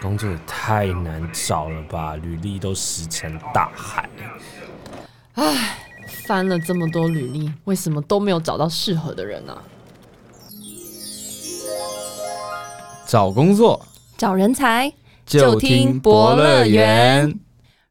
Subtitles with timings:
[0.00, 4.08] 工作也太难找了吧，履历都石沉大海。
[5.34, 5.78] 唉，
[6.24, 9.56] 翻了这么多履历，为什么都没有找到适合的人呢？
[13.06, 13.84] 找工作
[14.18, 14.92] 找人才
[15.24, 17.38] 就听博乐园。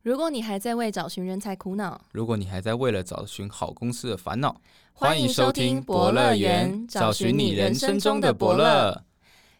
[0.04, 4.56] 如果你还在为找寻人才苦恼，如果你还在为了找寻好公司的烦恼，
[4.94, 9.04] 欢迎收听博乐园，找寻你人生中的伯乐。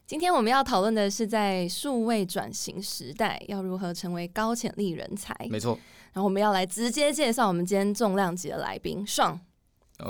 [0.08, 5.36] 今天我们要讨论的是，在数位转型时代，要如何成为高潜力人才。
[5.50, 5.78] 没错，
[6.14, 9.38] 然后我们要来直接介绍我们今天重量级的来宾，爽，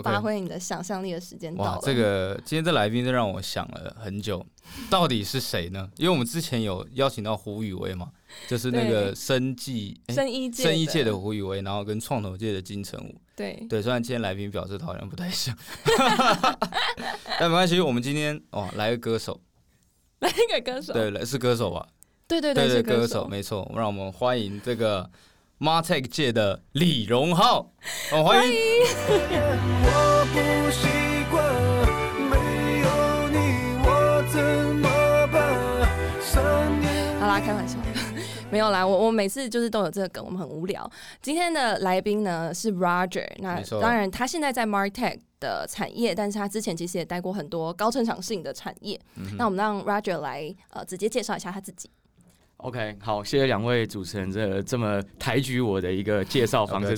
[0.03, 4.45] 发挥你的想象力的时间到了。，哇这个今天这来宾真让我想了很久，
[4.87, 5.89] 到底是谁呢？
[5.97, 8.11] 因为我们之前有邀请到胡宇威嘛，
[8.47, 13.19] 就是那个生技生医界生医界的胡宇威，然后跟创投界的金城武。
[13.35, 13.65] 对。
[13.67, 15.57] 对，虽然今天来宾表示他好像不太像，
[17.39, 19.41] 但没关系，我们今天哦来个歌手，
[20.21, 21.87] 那个歌手，对，来是歌手吧？
[22.27, 25.09] 对对是对歌手，没错，让我们欢迎这个
[25.59, 27.71] Martech 界的李荣浩，
[28.11, 28.53] 哦，欢迎。
[38.51, 38.85] 没有啦。
[38.85, 40.89] 我我每次就是都有这个梗，我们很无聊。
[41.21, 48.99] 今天的来宾呢是 Roger，那当然他现在在 Martech 的产业，但是他之前其实也待过很多高成长性的产业。
[49.15, 51.89] 嗯那我们让 Roger 来呃直接介绍一下他自己。
[52.57, 56.97] OK，好，谢谢两位主持人这这么抬举我的一个介绍 方式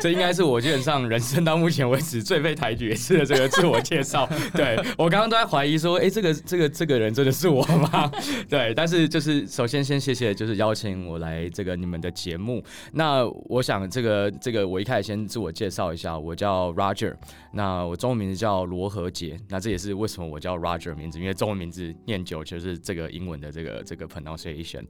[0.00, 4.24] 这应该是我基本上人生到目前为止最被抬举一次的这个自我介绍。
[4.54, 8.08] 对我刚刚都在怀疑说，哎、这个这个这个人真的是我吗？
[8.48, 12.62] 对，但是就是首先先谢谢，就是邀请我来这个你们的节目。
[12.92, 17.16] 那我想这个这个我一开始先自我介绍一下，我叫 Roger，
[17.52, 24.84] 那我中文名字叫罗和杰，那这也是为什么我叫 Roger 名字，因为中文名字念久就是这个英文的这个这个 pronunciation。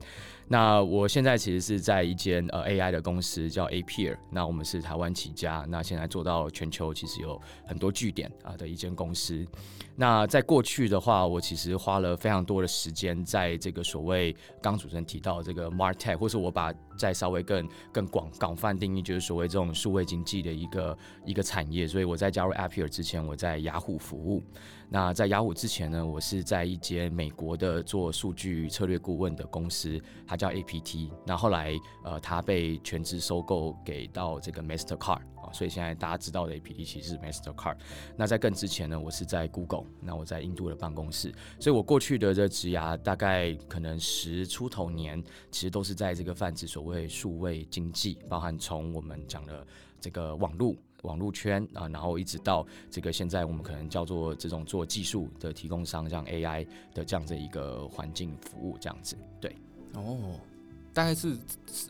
[0.47, 9.47] 那我现在其实是在一间呃 AI 的公司叫 APR，那我们是台湾起家，那现在做到全球其实有很多据点啊、的一间公司。
[9.95, 21.87] 那在过去的话，我其实花了非常多的时间在这个所谓刚主持人提到这个 MarTech，或是我把再稍微更更广广泛定义，就是所谓这种数位经济的一个一个产业。
[21.87, 24.43] 所以我在加入 APR 之前，我在雅虎服务。
[24.93, 29.97] 那在雅虎之前呢，我是在一间美国的做数据策略顾问的公司，
[30.27, 31.09] 它叫 APT。
[31.25, 37.77] 那后来呃，它被全资收购给到这个 Mastercard 啊，所以现在大家知道的 APT 其实是 Mastercard。
[38.17, 49.65] 那在更之前呢，我是在 Google，那我在印度的办公室，所以我过去的这职涯大概可能十出头年，其实都是在这个泛指所谓数位经济，包含从我们讲的
[50.01, 50.75] 这个网络。
[51.01, 59.15] 网络圈啊，然后一直到这个现在我们可能叫做这种做技术的提供商，像 AI 的这样的一个环境服务这样子。
[59.39, 59.55] 对，
[59.93, 60.39] 哦，
[60.93, 61.35] 大概是，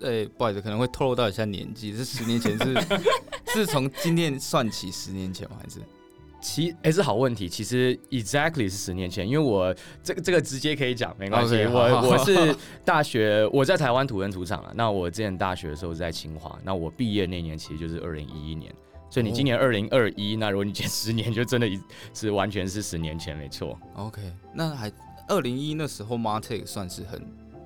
[0.02, 2.76] 呃、不好意思，可能会透露到一下年纪，是十年前是
[3.54, 5.58] 是从今天算起，十年前吗？
[5.62, 5.80] 还是
[6.42, 11.56] 其哎、是好问题，其实 exactly 是十年前，因为我这个这个直接可以讲，没关系。
[11.66, 11.80] 我
[12.10, 18.74] 我是大学我在台湾土生土长了，那我之前大学的时候是在清华，那我毕业那年其实就是二零一一年。
[19.12, 21.78] 所以你今年二零二一，那如果你减十年，就真的一
[22.14, 23.78] 是完全是十年前，没错。
[23.96, 24.22] OK？
[24.54, 24.90] 那还
[25.28, 27.22] 二零一那时候 Martech 算是很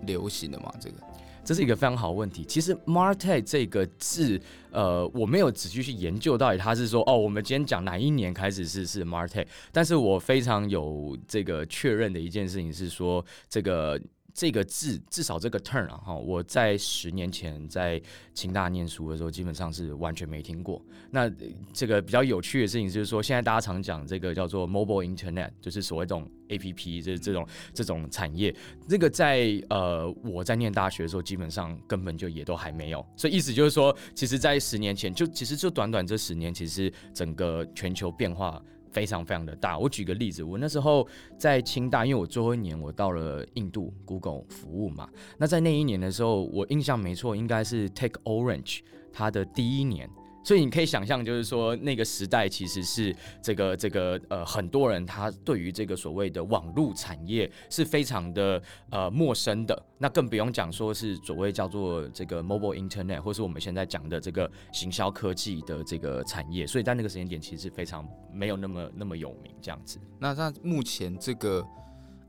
[0.07, 0.73] 流行的嘛？
[0.79, 0.95] 这个
[1.43, 2.43] 这是一个非常好问题。
[2.43, 4.41] 其实 “martech” 这个字，
[4.71, 14.01] 呃，我没有仔细去研究到底它是说，哦，我们今天讲哪一年开始是是 martech，但是我非常有这个确认的一件事情是说，这个。
[14.35, 18.01] 这个字至少这个 turn 啊，哈，我在十年前在
[18.33, 20.83] 清大念书的时候，基本上是完全没听过。
[21.09, 21.31] 那
[21.71, 28.53] 这个比较有趣的事情就是说，现在大家常讲这个叫做 mobile internet，就是所谓这种 A P P，就是这种这种产业。
[28.89, 33.05] 这个在呃我在念大学的时候，基本上根本就也都还没有。
[33.15, 38.61] 所以意思就是说，其实，在十年前，就其实就短短这十年，其实整个全球变化。
[38.95, 39.77] 非常非常的大。
[39.77, 41.05] 我举个例子，我那时候
[41.37, 45.09] 在清大，因为我最后一年我到了印度 Google 服务嘛。
[45.37, 48.79] 那在那一年的时候，我印象没错，应该是 Take Orange
[49.11, 50.09] 它的第一年。
[50.45, 58.61] 所以你可以想象，就是说那个时代其实是这个这个呃很多人他对于这个所谓的网络产业是非常的
[58.91, 59.85] 呃陌生的。
[59.97, 66.67] 那更不用讲说是所谓叫做这个 mobile internet，或是我们现在讲的这个行销科技的这个产业。
[66.67, 69.97] 所以在那个时间点，其实是非常没有那么那么有名这样子。
[70.19, 71.65] 那那目前这个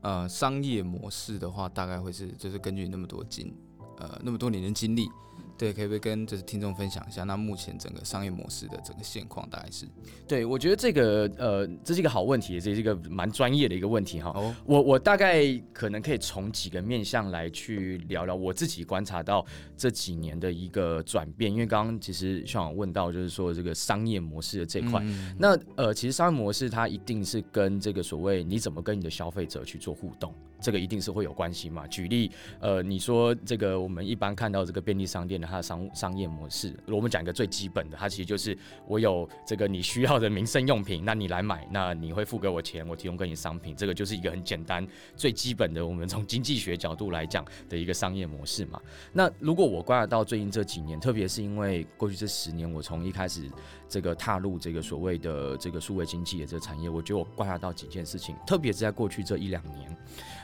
[0.01, 3.53] 呃商业模式的话，大概会是就是根据那么多经
[3.99, 5.07] 呃那么多年的经历，
[5.57, 9.85] 对，可以不可以跟就是听众分享一下，那目前整个商业模式的整个现况大概是？
[10.27, 14.31] 对，我觉得这个呃，这是一个好问题，这是一个蛮专业的一个问题哈。
[14.35, 15.43] 哦，我我大概
[15.73, 19.43] 可能可以从几个面向来去聊聊我自己观察到
[19.75, 31.85] 这几年的一个转变，因为刚刚其实向往问到就是说这个商业模式的这块，嗯那呃，其实商业模式它一定是跟这个所谓你怎么跟你的消费者去做互动，这个一定是会有关系嘛。
[31.87, 38.57] 举例，呃，你说这个我们一般看到这个便利商店的它的商商业模式，我们讲一个最基本的，它其实就是
[38.87, 48.81] 我有这个你需要的民生用品，那你来买，那你会付给我钱，我提供给你商品，这个就是一个很简单、最基本的，我们从经济学角度来讲的一个商业模式嘛。
[49.13, 53.49] 那如果我观察到最近这几年，特别是因为过去这十年，我从一开始
[53.87, 59.97] 这个踏入这个所谓的这个数位经济的这个产业，我觉得我观察到几件事情，特别是在过去这一两年，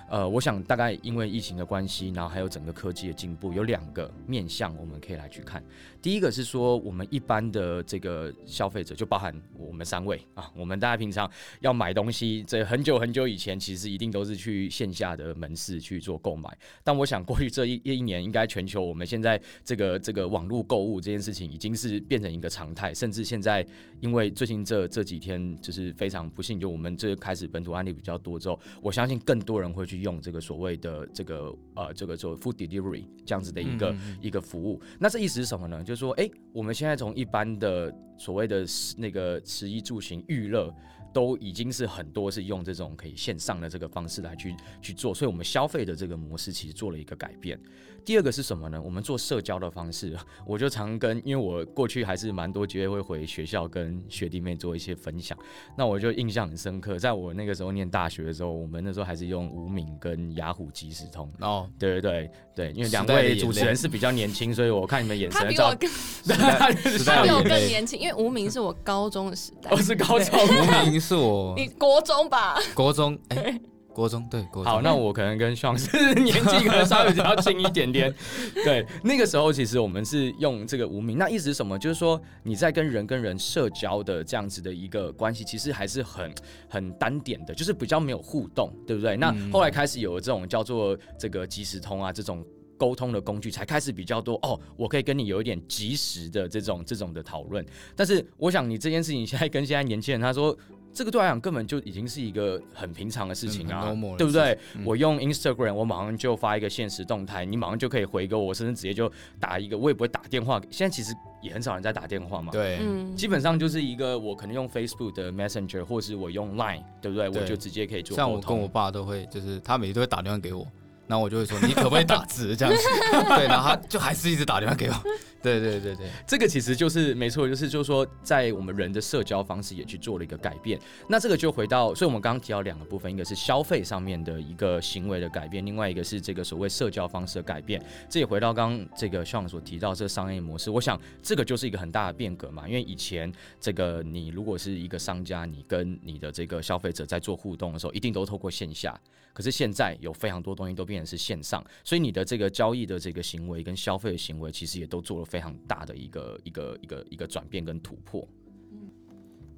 [0.09, 5.63] 呃，我想大概因为疫情的关系，然后还有整个科技的进步，有两个面向我们可以来去看。
[6.01, 11.29] 第一个是说，我们一般的这个消费者，就包含我们三位啊，我们大家平常
[11.61, 16.55] 要买东西，这很久很久以前，其实一定都是去线下的门市去做购买。
[16.83, 23.65] 但我想过去这一一年，应该全球我们现在这个这个网络购物这件事情，已经是变成一个常态，甚至现在
[24.01, 34.79] 因为最近这这几天就是非常不幸，就我们这开始本土案例比较多之后，我相信更多人会去用这个所谓的这个呃这个做 food delivery 这样子的一个、嗯一个服务。
[34.99, 35.83] 那这意思是什么呢？
[35.83, 38.63] 就是说，哎、我们现在从一般的所谓的
[38.95, 40.71] 那个食衣住行娱乐。
[41.13, 47.59] 都已经是很多是用这种可以线上的这个方式来去去做，所以我们消费的这个模式其实做了一个改变。
[48.05, 48.81] 第二个是什么呢？
[48.81, 55.37] 我们做社交的方式， 我就常跟，因为我过去还是蛮多机会会回学校跟学弟妹做一些分享，
[55.77, 56.99] 那我就印象很深刻。
[56.99, 61.31] 在我那个时候念大学的时候，我们那时候还是用无名跟雅虎即时通。
[61.39, 65.89] 哦，对对对对，因为两位主持人是比较年轻，所以我看你们眼神比我更，
[66.37, 67.41] 他比我。
[67.43, 70.39] 更年轻，因为无名是我高中的时代我，是高中。
[70.43, 72.57] 无名是我你国中吧？
[72.73, 73.59] 国中，哎，
[73.93, 74.73] 国中对国中。
[74.73, 75.87] 好，那我可能跟上是
[76.19, 78.13] 年纪可能稍微比较轻一点点。
[78.65, 81.77] 对，那个时候其实我们是用这个无名，那意思是什么？
[81.77, 86.33] 就是说你在跟人跟人社交的这样子的一个关系，其实还是很
[86.67, 89.15] 很单点的，就是比较没有互动，对不对？
[89.17, 92.43] 那嗯后来开始有了这种叫做这个即时通啊这种。
[92.75, 97.65] 沟通的工具才开始比较多哦，我可以跟你有一点及时的这种这种的讨论。
[97.95, 100.57] 但是我想你这件事情现在跟现在年轻人他说，
[100.93, 110.61] 这个对我来讲根本就已经是一个很平常的事情啊，对不对我用 Instagram，我马上就发一个现实动态，你马上就可以回给我，甚至直接就打一个，我也不会打电话。
[110.69, 117.29] 现在其实也很少人在打电话嘛，，对，嗯，基本上就是一个我可能用 Facebook 的 Messenger，或是我用 Line，对不对？
[117.29, 118.31] 对我就直接可以做像。
[118.31, 120.65] 我跟我爸都会，就是他每次都会打电话给我，
[121.07, 122.81] 然后我就会说你可不可以打字这样子，
[123.35, 124.93] 对，然后他就还是一直打电话给我，
[125.41, 130.79] 对对对对，这个其实就是没错，就是就是说，在我们人的社交方式也去做了一个改变。
[131.09, 137.83] 那这个就回到，所以我们刚刚提到两个部分，一个是消费上面的一个行为的改变，另外一个是这个所谓社交方式的改变。
[138.09, 142.65] 这也回到刚刚这个 Sean 所提到这个商业模式，我想这个就是一个很大的变革嘛。
[142.65, 148.97] 因为以前这个你如果是一个商家，你跟你的这个消费者在做互动的时候，一定都透过线下。
[149.33, 158.27] 可是现在有非常多东西都变成是线上，所以你的这个交易的这个行为跟消费的行为，其实也都做了非常大的一个一个一个一个转变跟突破。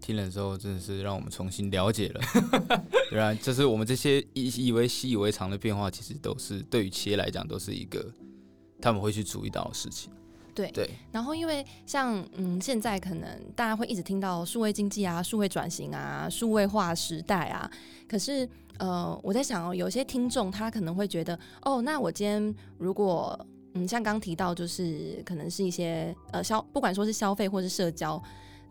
[0.01, 2.21] 听了之后真的是让我们重新了解了，
[3.11, 8.05] 原来就是我们这些以以为习以为常的变化，其实都是对于企业来讲都是一个
[8.79, 10.11] 他们会去注意到的事情。
[10.53, 17.69] 对对，然后因为像嗯，现在可能大家会一直听到数位经济啊、数位转型啊、数位化时代啊，
[18.07, 18.47] 可是
[18.79, 23.37] 呃，我在想哦，有些听众他可能会觉得，哦，那我今天如果
[23.73, 28.21] 嗯，像刚提到，就是可能是一些呃消，不管说是消费或是社交。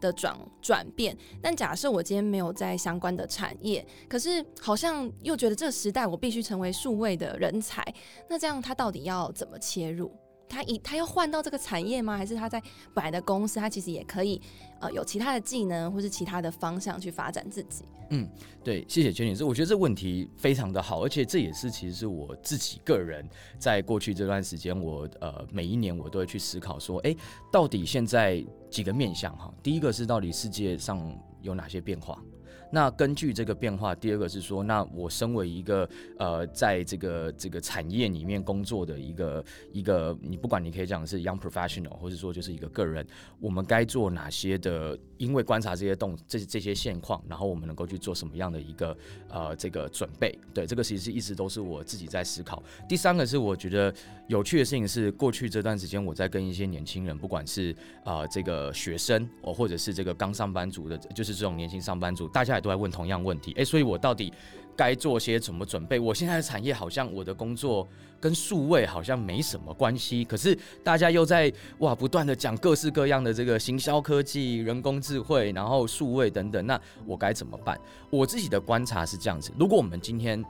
[0.01, 7.83] 的转转变，但假设我今天没有在相关的产业，可是好像又觉得这个时代我必须成为数位的人才，
[8.29, 10.13] 那这样他到底要怎么切入？
[10.49, 12.17] 他一他要换到这个产业吗？
[12.17, 14.41] 还是他在本来的公司，他其实也可以
[14.81, 17.85] 呃有其他的技能或是其他的方向去发展自己？
[18.11, 18.29] 嗯
[18.63, 23.27] 对，谢谢娟女士，我觉得这问题非常的好，而且这也是其实是我自己个人
[23.59, 27.17] 在过去这段时间，我呃每一年我都会去思考说，哎，
[27.51, 32.23] 到底现在几个面向哈，第一个是到底世界上有哪些变化。
[32.71, 43.07] 那根据这个变化，第二个是说，那我身为一个呃，在这个这个产业里面工作的一个一个，你不管你可以讲是 young professional，或者说就是一个个人，
[43.41, 44.99] 我们该做哪些的？
[45.17, 48.95] 因为观察这些动这这些现况，然后我们能够去做什么样的一个
[49.29, 50.37] 呃这个准备？
[50.53, 52.61] 对，这个其实一直都是我自己在思考。
[52.89, 53.95] 第三个是我觉得
[54.27, 63.53] 有趣的事情是，过去这段时间我在跟一些年轻人，不管是啊这个学生哦，或者是这个刚上班族的，就是这种年轻上班族，大家都在问同样问题。
[63.57, 64.33] 诶，所以我到底
[64.77, 65.99] 该做些什么准备？
[65.99, 67.87] 我现在的产业好像我的工作
[68.19, 77.79] 跟数位好像没什么关系，可是大家又在哇不断的讲各式各样的这个行销科技、人工智慧，然后数位等等，那我该怎么办？
[78.11, 80.43] 我自己的观察是这样子：如果我们今天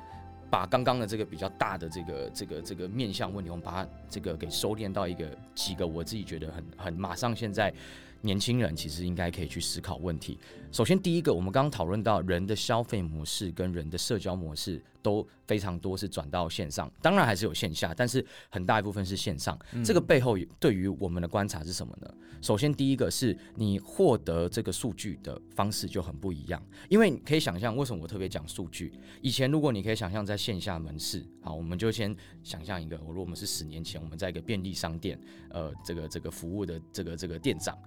[0.49, 7.75] 把刚刚的这个比较大的这个这个这个面向问题，我们把它这个给收敛到一个几个我自己觉得很很马上现在。
[8.25, 10.38] 年轻人其实应该可以去思考问题。
[10.73, 19.57] 首先，第一个，我们刚刚讨论到人的消费模式跟人的社交模式都非常多是转到线上，当然还是有线下，但是很大一部分是线上。
[19.85, 22.12] 这个背后对于我们的观察是什么呢？
[22.40, 28.93] 首先，第一个是你获得这个数据的方式就很不一样，因为你可以想象为什么我特别讲数据。
[29.21, 35.19] 以前如果你可以想象在线下门市，好，我们就先想象一个，我如果我们是十年前我们在一个便利商店，
[35.50, 37.78] 呃，这个这个服务的这个这个店长。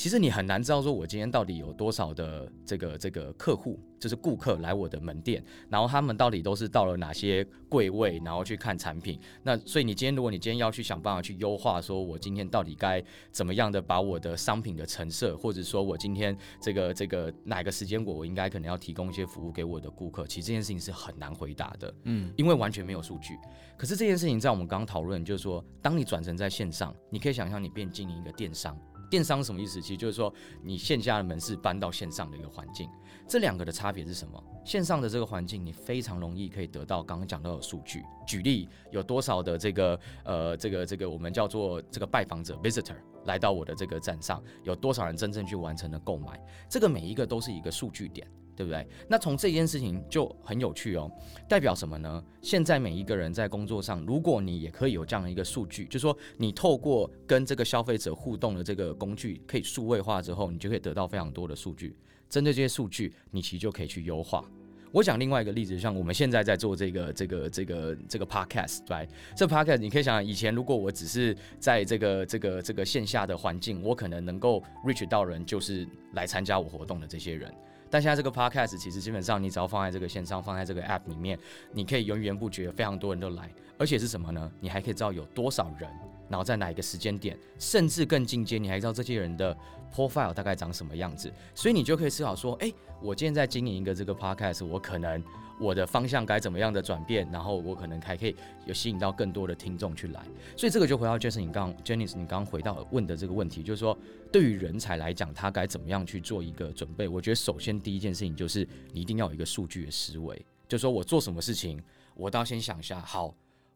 [0.00, 9.20] 其实你很难知道说，我今天到底有多少的这个这个客户，就是顾客来我的门店，然后他们到底都是到了哪些柜位，然后去看产品。
[9.42, 23.36] 那所以你今天，如果你今天要去想办法去优化，说我今天到底该怎么样的把我的商品的成色，或者说我今天这个这个哪个时间我我应该可能要提供一些服务给我的顾客，其实这件事情是很难回答的，嗯，因为完全没有数据。
[23.76, 28.74] 可是这件事情在我们刚刚讨论，就是说，当你转成在线上，你可以想象你变经营一个电商。
[29.10, 29.82] 电商什么意思？
[29.82, 32.88] 其实就是说，你线下的门市搬到线上的一个环境，
[33.26, 34.42] 这两个的差别是什么？
[34.64, 38.02] 线上的这个环境，你非常容易可以得到刚刚讲到的数据。
[38.26, 46.40] 举例，有多少的这个呃，这个这个我们叫做这个拜访者 （visitor） 来到我的这个站上，有多少人真正去完成了购买？
[46.68, 48.30] 这个每一个都是一个数据点。
[48.60, 48.86] 对不对？
[49.08, 51.10] 那从这件事情就很有趣哦，
[51.48, 52.22] 代表什么呢？
[52.42, 61.96] 现在每一个人在工作上，如果你也可以有这样的一个数据，就说你透过跟这个消费者互动的这个工具可以数位化之后，你就可以得到非常多的数据。
[62.28, 64.44] 针对这些数据，你其实就可以去优化。
[64.92, 77.54] 我讲另外一个例子，像我们现在在做这个这个这个这个 podcast，对，这 podcast 你可以想想，以前如果我只是在这个这个这个线下的环境，我可能能够 reach 到人，就是来参加我活动的这些人。
[77.90, 81.38] 但现在这个 podcast 其实基本上，你只要放在这个线上，放在这个 app 里面，
[81.72, 84.50] 你可以源源不绝，非常多人都来，而且是什么呢？
[84.60, 85.90] 你还可以知道有多少人，
[86.28, 89.56] 然后在哪一个时间点，甚至更进阶，你还知道这些人的
[89.94, 95.22] profile 大概长什么样子，所以你就可以思考说，哎，我今天在经营一个这个 podcast，我可能。
[95.60, 100.24] 我的方向该怎么样的转变，然后我可能还可以有吸引到更多的听众去来，
[100.56, 103.96] 所以这个就回到 Jason 你刚 Jenny 你刚回到问的这个问题，就是说
[104.32, 107.06] 对于人才来讲，他该怎么样去做一个准备？
[107.06, 110.34] 我觉得首先第一件事情就是你一定要有一个数据的思维，
[110.66, 111.78] 就是说我做什么事情，
[112.14, 113.34] 我都要先想一下，好，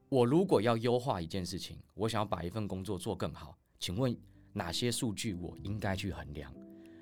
[0.09, 4.17] 我如果要优化一件事情，我想要把一份工作做更好，请问
[4.55, 6.51] 哪些数据我应该去衡量？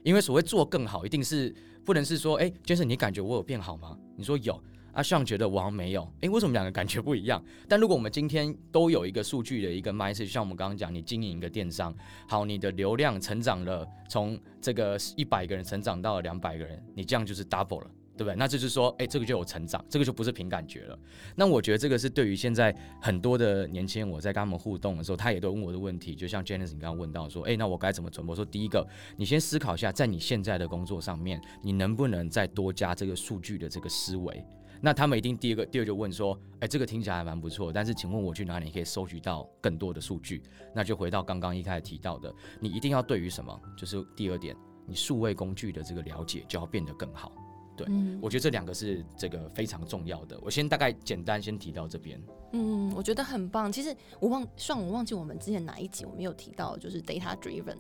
[0.03, 3.97] 因为所谓做更好，一定是不能是说，哎，Jason 你感觉我有变好吗？
[4.17, 4.61] 你说有。
[4.93, 7.43] 阿尚觉得我好像没有，诶，为什么两个感觉不一样？
[7.69, 11.95] 但如果我们今天都有一个数据的一个 message，像我们刚刚讲，你经营一个电商，
[12.29, 18.35] 好，你的流量成长了，从这个一百个人成长到了两百个人，你这样就是 double 了，对不对？
[18.37, 20.99] 那就是说，诶，这个就有成长，这个就不是凭感觉了。
[21.35, 28.37] 那我觉得这个是对于现在很多的年轻人，我在跟他们互动的时候，他也都问我的问题，就像 Janice 你刚刚问到说，诶，那我该怎么传播？
[28.37, 34.45] 说第一个，你先思考一下，在你现在的工作上面，你能不能再多加这个数据的这个思维？
[34.85, 40.43] 那他们一定第二个第二就问说，哎，这个听起来还蛮不错，但是请问我去哪里可以收集到更多的数据？
[40.75, 43.59] 那就回到刚刚一开始提到的，你一定要对于什么？
[43.77, 47.31] 就是第二点，你数位工具的这个了解就要变得更好。
[47.77, 47.87] 对，
[48.21, 50.39] 我觉得这两个是这个非常重要的。
[50.43, 52.21] 我先大概简单先提到这边。
[52.53, 53.73] 嗯，我觉得很棒。
[53.73, 57.77] 其实我忘，算我忘记我们之前哪一集我没有提到，就是 data driven。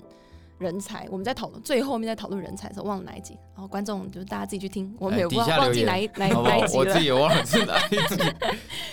[0.62, 8.22] 人才，我们在讨论最后面在讨论人才的时候忘了哪一集，然后观众就是大家自己去听，我们有忘忘记哪一哪哪一集了，我自己也忘了是哪一集。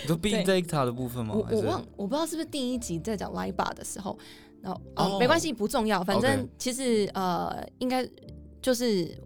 [0.02, 1.34] 你说 big data 的部分吗？
[1.34, 4.18] 我我忘，我不知道是不是第一集在讲 live bar 的时候，
[4.60, 8.06] 然后哦没关系不重要，反正其实呃应该
[8.60, 9.16] 就是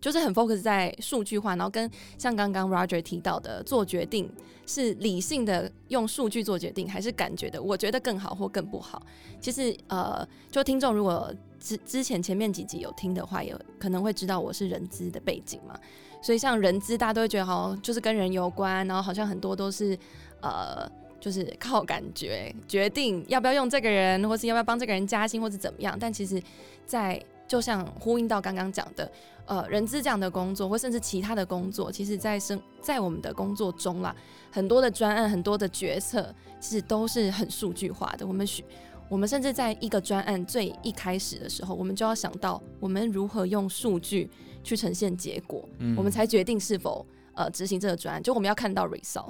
[0.00, 4.30] 就是很 focus 在数据化，然后跟像刚刚 Roger 提到的做决定
[4.66, 7.62] 是理性的用数据做决定，还是感觉的？
[7.62, 9.02] 我觉得更好或更不好。
[9.40, 11.32] 其实呃，就听众如果
[11.62, 15.78] 之之前前面几集有听的话，有可能会知道我是人资的背景嘛，
[16.20, 19.98] 所以像人资大家都会觉得好就是跟人有关，然后好像很多都是
[20.40, 20.90] 呃。
[21.22, 25.96] 就是靠感觉决定要不要用这个人，或是要不要帮这个人加薪，或是怎么样。
[25.96, 26.42] 但其实，
[26.84, 29.08] 在就像呼应到刚刚讲的，
[29.46, 34.12] 呃，人资这样的工作，或甚至其他的工作，其实，在生在我们的工作中啦，
[34.50, 38.26] 很多的专案，很多的决策，其实都是很数据化的。
[38.26, 38.64] 我们需，
[39.12, 44.26] 我们甚至在一个专案最一开始的时候，我们就要想到我们如何用数据
[44.64, 48.22] 去呈现结果，嗯我们才决定是否呃执行这个专案。
[48.22, 49.28] 就我们要看到 result。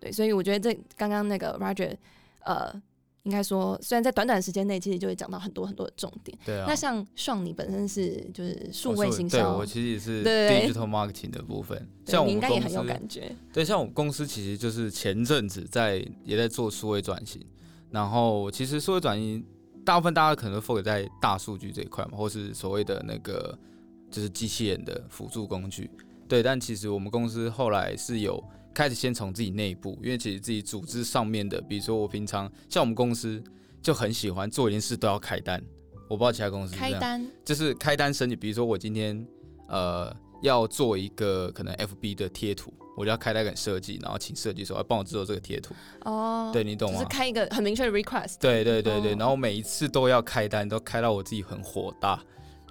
[0.00, 1.94] 对，所以我觉得这刚刚那个 Roger，
[2.40, 2.72] 呃，
[3.22, 6.36] 应该说虽然在短短时间内，其实就会讲到很多很多的重点。
[6.44, 6.64] 对啊。
[6.66, 13.32] 那像上你本身是就是数位行销，对我其实也是 digital marketing 的部分，对你应该也很有，感觉。
[13.52, 17.40] 对，像我们公司其实就是前阵子在也在做数位转型，
[17.90, 19.44] 然后其实数位转移
[19.84, 23.58] 大部分大家可能都 focus 在大数据这一块嘛，或是所谓的那个
[24.10, 25.90] 就是机器人的辅助工具，
[26.28, 28.42] 对，但其实我们公司后来是有
[28.72, 33.42] 开始先从自己内部，因为其实自己组织上面的，比如说我平常像我们公司
[33.82, 35.60] 就很喜欢做一件事都要开单，
[36.08, 36.76] 我不知道其他公司。
[36.76, 39.26] 开单就是开单申请，比如说我今天
[39.68, 46.98] 呃要做一个可能 FB 的贴图，我就要开单给设计，然后请设计师来帮我制作这个贴图，哦，对你懂吗？
[46.98, 48.34] 就是开一个很明确的 request。
[48.38, 49.16] 对对对对，哦。
[49.18, 52.22] 然后每一次都要开单，都开到我自己很火大，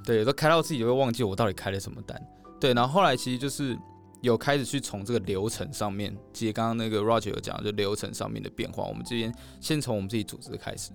[0.06, 2.22] 对，都开到自己就会忘记我到底开了什么单，
[2.60, 3.76] 对，然后后来其实就是
[4.22, 10.92] 有开始去从这个流程上面，其实刚刚那个 Roger 有讲，就流程上面的变化，我们这边先从我们自己组织开始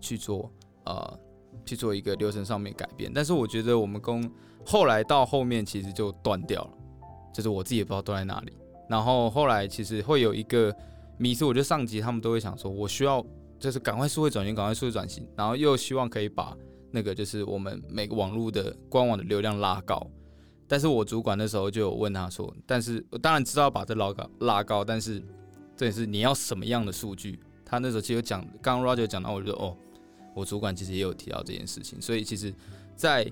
[0.00, 0.50] 去做，
[0.84, 1.18] 呃，
[1.66, 4.30] 去做一个流程上面改变，但是我觉得我们公
[4.64, 6.70] 后来到后面其实就断掉了，
[7.34, 8.52] 就是我自己也不知道断在哪里，
[8.88, 10.74] 然后后来其实会有一个
[11.18, 13.24] 迷失，我觉得上级他们都会想说，我需要
[13.58, 16.56] 就是赶快数位转型，赶快数位转型，然后又希望可以把
[16.90, 20.04] 那个就是我们每个网络的官网的流量拉高。
[20.66, 25.22] 但是我主管那时候就有问他说，但是我当然知道把这拉高拉高，但是
[25.76, 27.40] 这也是你要什么样的数据？
[27.64, 29.76] 他那时候其实有讲，刚刚 Roger 讲到，我就哦，
[30.34, 32.54] 我主管其实也有提到这件事情，所以其实
[32.96, 33.30] 在，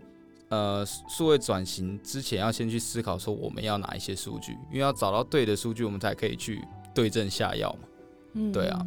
[0.49, 6.63] 呃数位转型之前，要先去思考说我们要哪一些数据，因为要找到对的数据，我们才可以去
[6.95, 7.89] 对症下药嘛。
[8.35, 8.87] 嗯对啊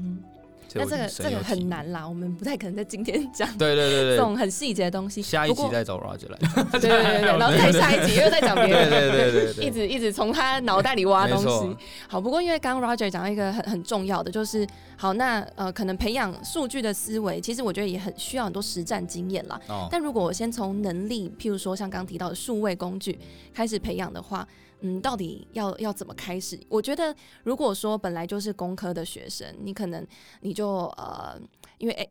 [0.76, 1.40] 那这个这个。
[1.50, 5.22] 很难啦，我们不太可能在今天讲对对对对，这种很细节的东西。
[5.22, 6.38] 下一集再找 Roger 来。
[6.80, 11.76] 对对对对，然后再下一集又再讲别对人，对对对对，一直一直从他脑袋里挖东西。
[12.08, 19.60] 好，不过因为刚刚 Roger 讲到一个很很重要的，就是好，那呃，可能培养数据的思维，其实我觉得也很需要很多实战经验啦。
[19.70, 23.18] 哦，但如果我先从能力，譬如说像刚刚提到的数位工具
[23.54, 24.48] 开始培养的话，
[24.82, 26.60] 嗯，到底要要怎么开始？
[26.70, 30.06] 我觉得如果说本来就是工科的学生，你可能
[30.42, 31.40] 你就呃，
[31.78, 32.08] 因为哎、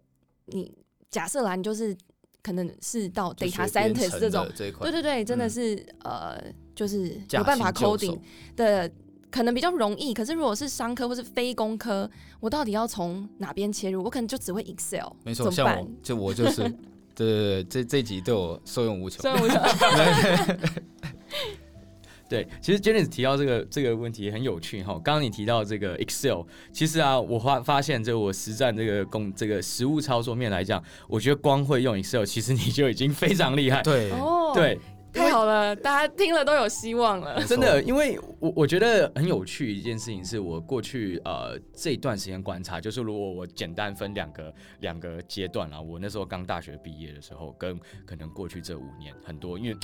[0.46, 0.72] 你
[1.10, 1.96] 假设啦，你就是
[2.42, 8.18] 可能是到就 data scientist 这种对，对对，真的嗯是、呃，就是驾有办法 coding
[8.56, 8.90] 的。
[9.30, 14.02] 可能比较容易，可是如果是商科或是非工科，我到底要从哪边切入？
[14.02, 15.90] 我可能就只会 Excel，没错，像怎么办我？
[16.02, 16.62] 就我就是，
[17.14, 19.20] 对对对，这这集对我受用无穷。
[19.20, 19.54] 所以我就
[22.28, 24.92] 对，其实 Janice 提到这个这个问题也很有趣哈。
[25.02, 33.80] 刚刚你提到这个 Excel，其实啊，我发发现这我实战这个工这个实物操作面来讲，我觉得光会用 Excel，其实你就已经非常厉害。
[33.82, 34.78] 对，哦，对，
[35.10, 37.42] 太好了，大家听了都有希望了。
[37.46, 49.76] 真的，因为我我觉得很有趣一件事情，是我过去呃这一段时间观察，就是如果我简单分两个两个阶段啊，我那时候刚大学毕业的时候，跟可能过去这五年很多，因为。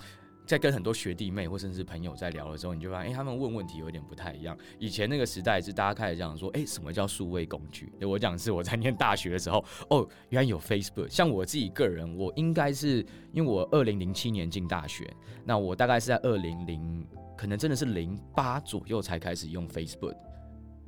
[0.46, 4.56] 在跟很多学弟妹或甚至朋友在聊的时候，你就发现，哎、他们问问题有点不太一样。
[4.78, 7.92] 以前那个时代是大家开始讲说，哎、什么叫数位工具？
[8.02, 11.08] 我讲是我在念大学的时候， 哦，原来有 Facebook。
[11.08, 15.10] 像我自己个人，我应该是因为我二零零七年进大学，
[15.44, 20.14] 那我大概是在二零零，可能真的是零八左右才开始用 Facebook。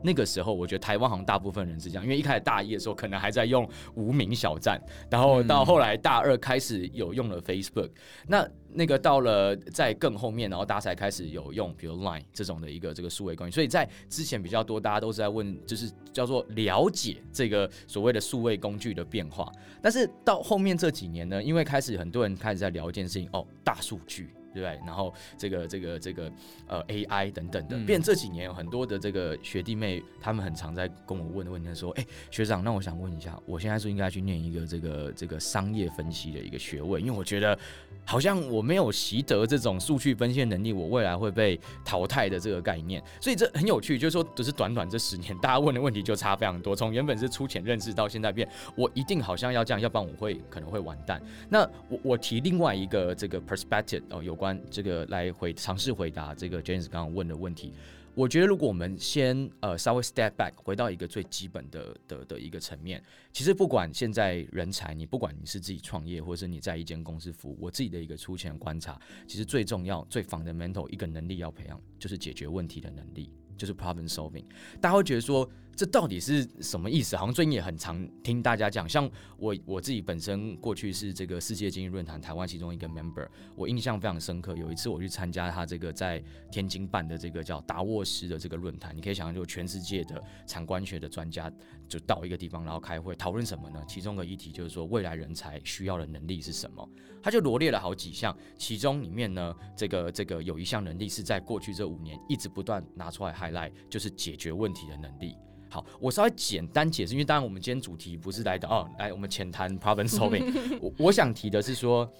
[0.03, 4.81] 那个时候，我觉得台湾好像大部分人是这样，因为一开始大一的时候可能还在用无名小站，
[5.11, 7.91] 然后到后来大二开始有用了 Facebook，、
[8.27, 13.53] 那那个到了在更后面，然后大家才开始有用，比如 Line 这种的一个这个数位工具。
[13.53, 19.51] 所以在之前比较多，大家都是在问，就是叫做了解这个所谓的数位工具的变化。
[19.81, 24.36] 但是到后面这几年呢，因为开始很多人开始在聊一件事情，哦，大数据。
[24.57, 24.87] 对不对？
[24.87, 26.33] 然后这个这个这个
[26.66, 27.85] 呃 AI 等等的，嗯。
[27.85, 37.57] 变这几年有很多的这个学弟妹，他们很常在跟我问的问题是说，哎、学长，那我想问一下，我现在是应该去念一个这个这个商业分析的一个学位，因为我觉得
[38.05, 51.21] 好像我没有习得这种数据分析的能力，我未来会被淘汰的这个概念，所以这很有趣，就是说，只是短短这十年，大家问的问题就差非常多，从原本是粗浅认识到现在变，我一定好像要这样，要不然我会可能会完蛋。
[51.49, 57.73] 那我我提另外一个这个 perspective 哦，有关这个来回尝试回答这个 James 刚刚问的问题。
[58.15, 74.47] 我觉得，如果我们先呃稍微 step back，回到一个最基本的的的一个层面，其实不管现在人才，你不管你是自己创业，或者是你在一间公司服务，我自己的一个粗浅的观察，其实最重要、最 fundamental 一个能力要培养，就是解决问题的能力，就是 problem solving。
[74.81, 77.15] 大家会觉得说，这到底是什么意思？
[77.17, 84.57] 好像最近也很常听大家讲，像我我自己本身过去是这个世界经济论坛台湾其中一个 member，我印象非常深刻。
[84.57, 91.53] 有一次我去参加他这个在天津办的这个叫达沃斯的这个论坛，你可以想象，就全世界的产官学的专家
[91.87, 93.85] 就到一个地方，然后开会讨论什么呢？
[93.87, 96.89] 其中的议题就是说未来人才需要的能力是什么？
[97.23, 105.37] 他就罗列了好几项，其中里面呢，这个这个有一项能力是在过去这五年一直不断拿出来 highlight，就是解决问题的能力。
[105.68, 110.44] 好，我稍微简单解释，因为当然我们今天主题不是来的哦，来我们浅谈 problem solving
[110.81, 110.92] 我。
[110.98, 112.11] 我想提的是说，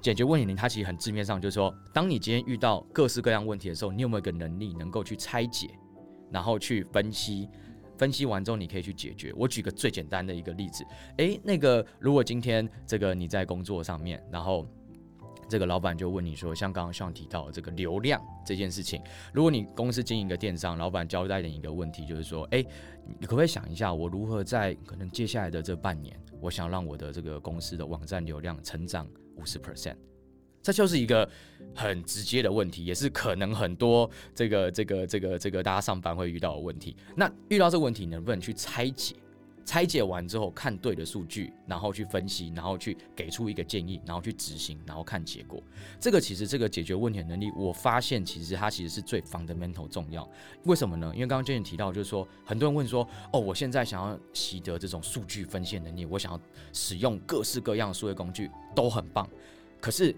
[0.00, 5.70] 解决问题它其实很字面上就是说，当你今天遇到各式各样问题的时候，你有没有一个能力能够去拆解，
[6.30, 7.48] 然后去分析，
[7.96, 9.32] 分析完之后你可以去解决。
[9.36, 10.84] 我举个最简单的一个例子，
[11.16, 14.66] 诶，那个如果今天这个你在工作上面，然后
[15.54, 19.00] 这个老板就问你说，像刚刚上提到这个流量这件事情，
[19.32, 22.66] 如果你公司经营一个电商，老板交代你一个问题，就是说，诶，
[23.20, 29.94] 你可不可以想一下，我如何在可能接下来的这半年，我想让我的这个公司的网站流量成长五十 percent？
[30.60, 31.30] 这就是一个
[31.72, 36.96] 很直接的问题，也是可能很多这个这个这个这个大家上班会遇到的问题。
[37.14, 39.14] 那遇到这个问题，能不能去拆解？
[39.64, 45.62] 拆解完之后，看对的数据，然后去分析，然后去给出一个建议，然后去执行，然后看结果。
[45.98, 50.28] 这个其实这个解决问题的能力，我发现其实它其实是最 fundamental 重要。
[50.64, 51.10] 为什么呢？
[51.14, 56.40] 因为刚刚 Jane 提到，就是说很多人问说，哦，我现在想要习得这种数据分析能力，我想要
[56.72, 59.28] 使用各式各样的数位工具，都很棒。
[59.80, 60.14] 可是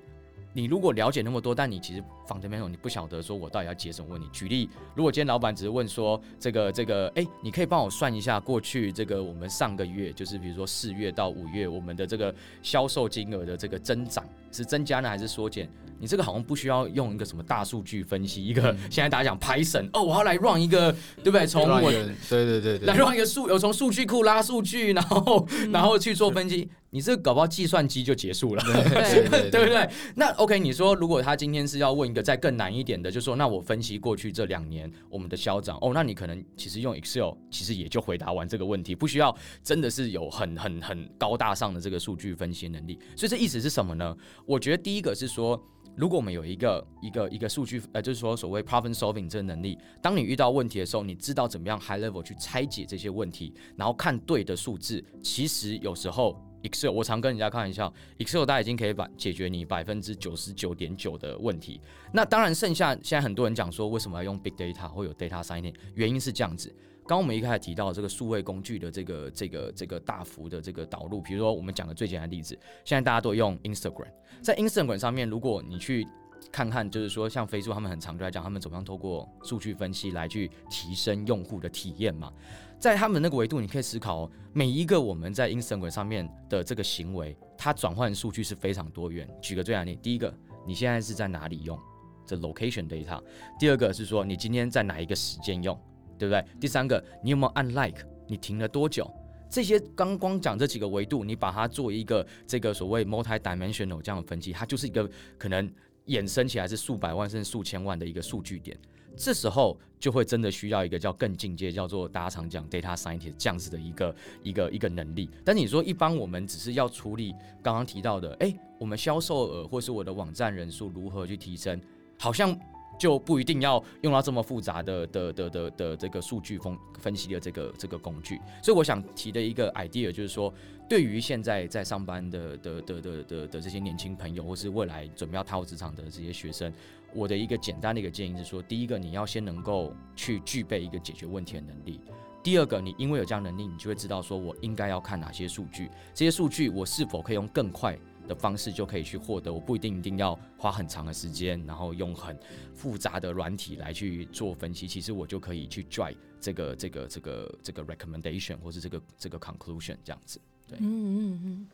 [0.57, 4.27] 你如果了解那么多，但你其实 fundamental 你不晓得说我到底要解什么问题。
[4.33, 14.25] 举例，如果今天老板只是问说这个这个，哎、你可以帮我算一下过去这个我们上个月，就是比如说四月到五月，我们的这个销售金额的这个增长
[14.57, 15.69] 是增加呢还是缩减？
[15.99, 20.93] 你这个好像不需要用一个什么大数据分析，一个现在大家讲 Python 哦，我要来 run 一个，
[21.23, 21.47] 对不对？
[21.47, 28.63] 从我对对对对来，让一个数，有从数据库拉数据，然后 然后去做分析，你这个搞不好计算机就结束了。
[28.63, 29.89] 对对 对不对？
[30.17, 42.99] 那 OK，你说如果他今天是要问一个再更难一点的，就说那我分析过去这两年我们的销长哦，那你可能其实用 Excel 其实也就回答完这个问题，不需要真的是有很很很高大上的这个数据分析能力。
[43.17, 44.15] 所以这意思是什么呢？
[44.47, 45.61] 我觉得第一个是说。
[45.99, 61.81] 如果我们有一个一个一个数据，呃，就是说所谓 problem solving 这个能力，当你遇到问题的时候，你知道怎么样 high level 去拆解这些问题，然后看对的数字，其实有时候 Excel，我常跟人家开玩笑，Excel 大家已经可以把解决你百分之九十九点九的问题。
[62.13, 65.75] 那当然，剩下现在很多人讲说，为什么要用 big data 或有 data science？
[65.95, 66.71] 原因是这样子。
[67.07, 74.09] 刚我们一开始提到这个数位工具的这个这个这个大幅的这个导入，比如说我们讲的最简单的例子，现在大家都用 Instagram，
[74.43, 76.07] 在 Instagram 上面，如果你去
[76.51, 82.33] 看看，就是说像飞速他们很常就在讲，他们怎么样透过数据分析来去提升用户的体验嘛。
[82.79, 89.29] 在他们那个维度，你可以思考、每一个我们在 Instagram 上面的这个行为，它转换数据是非常多元。
[89.41, 90.33] 举个最简单例，第一个，
[90.67, 91.79] 你现在是在哪里用
[92.27, 93.23] 这 location data；
[93.59, 95.79] 第二个是说你今天在哪一个时间用，
[96.19, 96.45] 对不对？
[96.61, 98.05] 第三个，你有没有按 like？
[98.29, 99.09] 你停了多久？
[99.49, 105.71] 这些刚光讲这几个维度，你把它做一个这个所谓 multi-dimensional 这样的分析，它就是一个可能
[106.07, 108.77] 衍生起来是数百万甚至数千万的一个数据点。
[109.17, 115.31] 这时候就会真的需要一个叫更进阶，叫做大家常讲 data scientist 这样子的一个一个一个能力。
[115.45, 121.81] 但你说一般我们只是要处理刚刚提到的，诶，我们销售额或是我的网站人数如何去提升，
[122.19, 122.55] 好像
[122.99, 128.41] 就不一定要用到这么复杂的的的的的这个数据分分析的这个这个工具。
[128.63, 130.53] 所以我想提的一个 idea 就是说，
[130.89, 136.73] 对于现在在上班的的的的的的这些年轻朋友，或是未来准备要踏入职场的这些学生。
[137.15, 142.01] 我的一个简单的一个建议是说，第一个你要先能够去具备一个解决问题的能力。
[142.43, 152.39] 第二个，你因为有这样能力，你就会知道说我应该要看哪些数据，这些数据我是否可以用更快、的方式就可以去获得，我不一定一定要花很长的时间，然后用很
[152.75, 160.41] 复杂的软体来去做分析，其实我就可以去 dry 这个这个这个这个 recommendation 或是这个这个 conclusion 这样子。
[160.69, 161.67] 对嗯嗯嗯，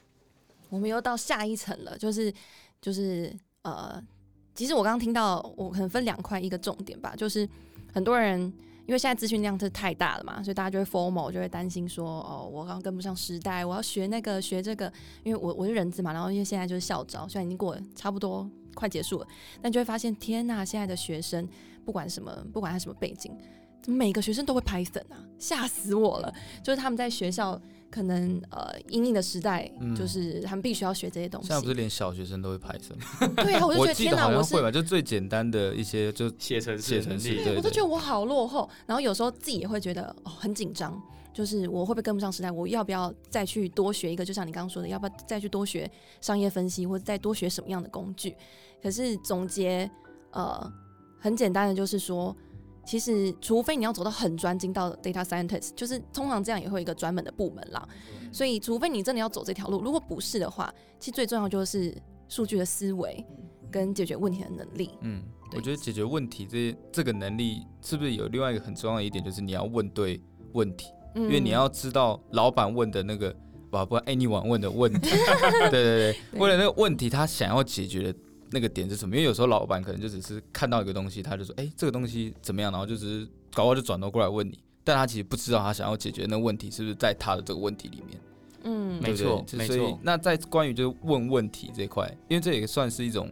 [0.69, 2.33] 我们又到下一层了，就是
[2.81, 4.03] 就是呃，
[4.55, 7.49] 其实我刚刚听到，我可能分两块，一个重点吧，就是
[7.93, 8.53] 很多人
[8.92, 19.26] 因为现在资讯量是太大了嘛，所以大家就会 formal，就会担心说，哦，我刚跟不上时代，我要学那个学这个，因为我我是人资嘛，然后因为现在就是校招，虽然已经过了差不多快结束了，
[19.62, 21.48] 但就会发现，天呐，现在的学生
[21.87, 23.35] 不管什么，不管他什么背景，
[23.83, 26.33] 怎么每个学生都会 Python 啊，吓死我了！
[26.62, 31.57] 就是他们在学校可能呃，英英的时代，嗯就是他们必须要学这些东西现。
[31.57, 38.71] 在不是连小学生都会 Python，对啊，我就觉得天哪，好我是像会吧，就最简单的一些就写程写程式能力对我都觉得我好落后。
[38.87, 40.99] 然后有时候自己也会觉得哦很紧张，
[41.35, 42.51] 就是我会不会跟不上时代？
[42.51, 44.25] 我要不要再去多学一个？
[44.25, 45.90] 就像你刚刚说的，要不要再去多学
[46.21, 48.35] 商业分析，或者再多学什么样的工具？
[48.81, 49.90] 可是总结
[50.31, 50.73] 呃
[51.18, 52.35] 很简单的就是说。
[52.85, 57.88] 其实，除非你要走到很专精到 data scientist，就是通常这样也会有一个专门的部门啦。
[58.33, 61.97] 所以，除非你真的要走这条路，如果不是的话，其实最重要就是
[62.29, 63.25] 数据的思维
[63.71, 64.90] 跟解决问题的能力。
[65.03, 65.23] 嗯，
[65.55, 70.21] 我觉得解决问题这这个能力是不是有另外一个很重要的一点，就是你要问对
[70.53, 73.35] 问题，因因为你要知道老板问的那个，
[73.71, 75.11] 不不，anyone 问的问题，
[75.71, 76.40] 对对对，对。
[76.40, 78.18] 为了那个问题他想要解决的
[78.53, 79.17] 那个点是什么？
[79.17, 88.21] 因为有时候老板可能就只是看到一个东西，他就说，哎、这个东西怎么样，然后就只是搞不好就转头过来问你，但他其实不知道他想要解决那个问题是不是在他的这个问题里面。
[88.65, 93.29] 嗯没错没错那在关于就是问问题这一块，因为这也算是一种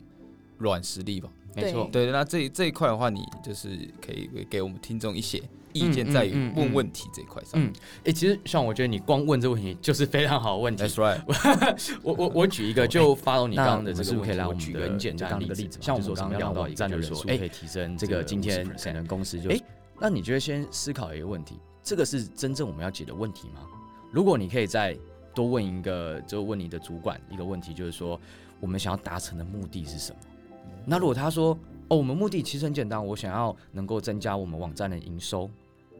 [0.59, 1.31] 软实力吧。
[1.55, 3.69] 没错，对，那这这一块的话，你就是
[4.05, 7.53] 可以给我们听众一些意见，在于问问题这一块上。
[7.63, 7.73] 嗯，
[8.05, 10.83] 哎、其实像我觉得你光问这个问题就是非常好的问题。
[10.85, 11.21] That's right。
[12.03, 19.63] 我我我举一个，就 follow 你那刚刚的这个问题，来我举个很简单的例子像我们刚刚聊到一个，的网站的就是说，哎、人数可以提升这个今天50%可能公司就，哎哎、
[20.01, 23.61] 那你觉得先思考一个问题，这个是真正我们要解的问题吗？
[24.11, 24.97] 如果你可以再
[25.35, 28.21] 多问一个，就问你的主管一个问题，就是说
[28.59, 30.19] 我们想要达成的目的是什么？
[30.85, 31.57] 那如果他说，
[31.89, 35.49] 哦，我们目的其实很简单，我想要能够增加我们网站的营收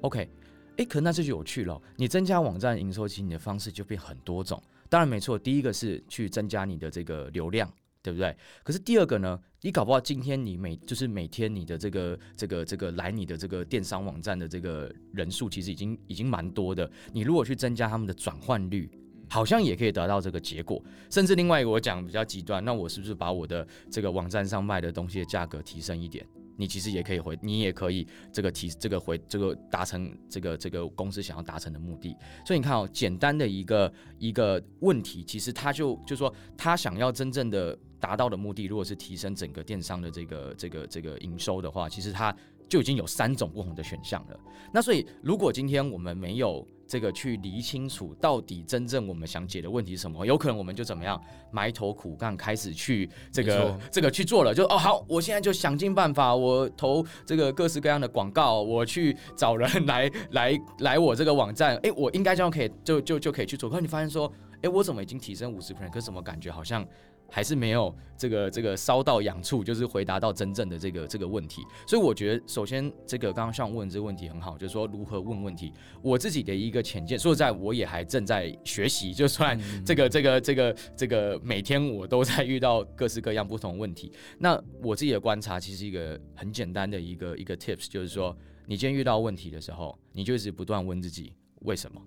[0.03, 0.29] ，OK，
[0.77, 1.81] 哎，可那这就有趣了。
[1.97, 4.63] 你增加网站营收，其实你的方式就变很多种。
[4.89, 8.37] 当然没错，第一个是去增加你的这个流量，对不对？
[8.65, 16.91] 可是第二个呢，你搞不好今天你每就是每天你的这个这个这个来你的这个电商网站的这个人数，其实已经已经蛮多的。
[17.13, 18.91] 你如果去增加他们的转换率，
[19.29, 20.83] 好像也可以得到这个结果。
[21.09, 26.27] 甚至另外一个我讲比较极端，那我是不是把我的这个网站上卖的东西的价格提升一点？
[26.61, 32.15] 你其实也可以回，你也可以这个提这个回这个达成这个这个公司想要达成的目的。
[32.45, 42.37] 所以你看哦，简单的一个一个问题，其实他就就说他想要真正的达到的目的，如果是提升整个电商的这个这个这个营收的话，其实它
[42.69, 44.39] 就已经有三种不同的选项了。
[44.71, 51.23] 那所以如果今天我们没有这个去理清楚到底真正我们想解的问题是什么，有可能我们就怎么样
[51.53, 63.71] 埋头苦干，开始去这个这个去做了，就哦好，我现在就想尽办法，我投这个各式各样的广告，我去找人来来来我这个网站，哎，我应该这样可以就就就可以去做。
[63.71, 64.29] 可是你发现说，
[64.63, 66.85] 哎，我怎么已经提升五十 percent，可是怎么感觉好像
[67.31, 71.63] 还是没有这个这个烧到痒处，就是回答到真正的这个这个问题。
[71.87, 75.73] 所以我觉得，首先这个刚刚像问这个问题很好，就是说如何问问题。
[76.03, 84.13] 我自己的一个浅见，说实在我也还正在学习，就算这个这个这个这个每天我都在遇到各式各样不同的问题。
[84.39, 92.01] 那我自己的观察，其实一个很简单的一个一个 tips，就是说，你今天遇到问题的时候，你就一直不断问自己为什么。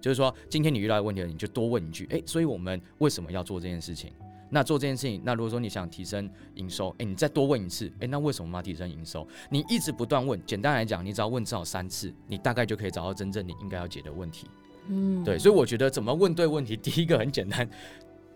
[0.00, 4.12] 就是说，今天你遇到问题了，你就多问一句，诶，所以我们为什么要做这件事情？
[4.54, 9.26] 那做这件事情，那如果说你想提升营收，诶，你再多问一次，诶，那为什么我们要提升营收？
[9.50, 14.46] 你一直不断问，简单来讲，你只要问至少三次，你大概就可以找到真正你应该要解的问题。
[14.86, 17.68] 嗯对，所以我觉得怎么问对问题， 第一个很简单。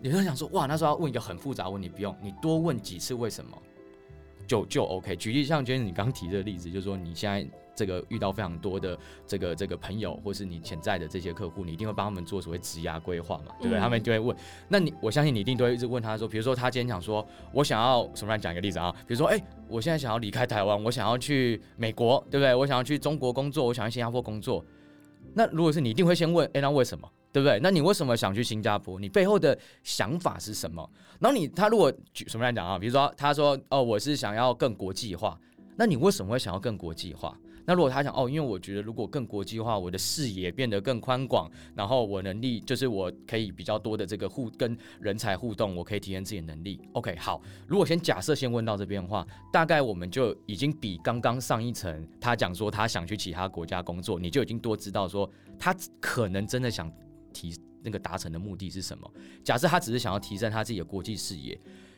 [0.01, 3.57] 有人想说，哇，那时候要问一个很复杂问题，不用，你多问几次为什么，
[4.45, 5.15] 就就 OK。
[5.15, 7.47] 举例像今天你刚提的例子，就是说你现在
[7.79, 13.79] 这个遇到非常多的这个这个朋友，或是你潜在的这些客户，你一定会帮他们做所谓职涯规划嘛，对不对？
[13.79, 14.35] 嗯他们就会问，
[14.67, 22.53] 那你我相信你一定都会一直问他说，比如说他今天想说，我想要什么来讲一个例子啊，比如说，哎、我现在想要离开台湾，我想要去美国，对不对？
[22.53, 24.65] 我想要去中国工作，我想要新加坡工作。
[25.33, 27.09] 那如果是你，一定会先问，哎、那为什么？
[27.31, 27.59] 对不对？
[27.61, 28.99] 那你为什么想去新加坡？
[28.99, 30.89] 你背后的想法是什么？
[31.19, 32.79] 然后你他如果举什么来讲啊？
[32.79, 35.39] 比如说他说哦，我是想要更国际化，
[35.75, 37.37] 那你为什么会想要更国际化？
[37.69, 46.81] 那如果他讲哦，因为我觉得如果更国际化，我的视野变得更宽广，然后我能力就是我可以比较多的这个互跟人才互动，我可以体验自己的能力。
[46.93, 55.29] OK，好，如果先假设先问到这边的话，大概我们就已经比刚刚上一层他讲说他想去其他国家工作，你就已经多知道说
[55.59, 56.91] 他可能真的想
[57.31, 59.07] 提那个达成的目的是什么。
[59.43, 61.55] 假设他只是想要提升他自己的国际视野。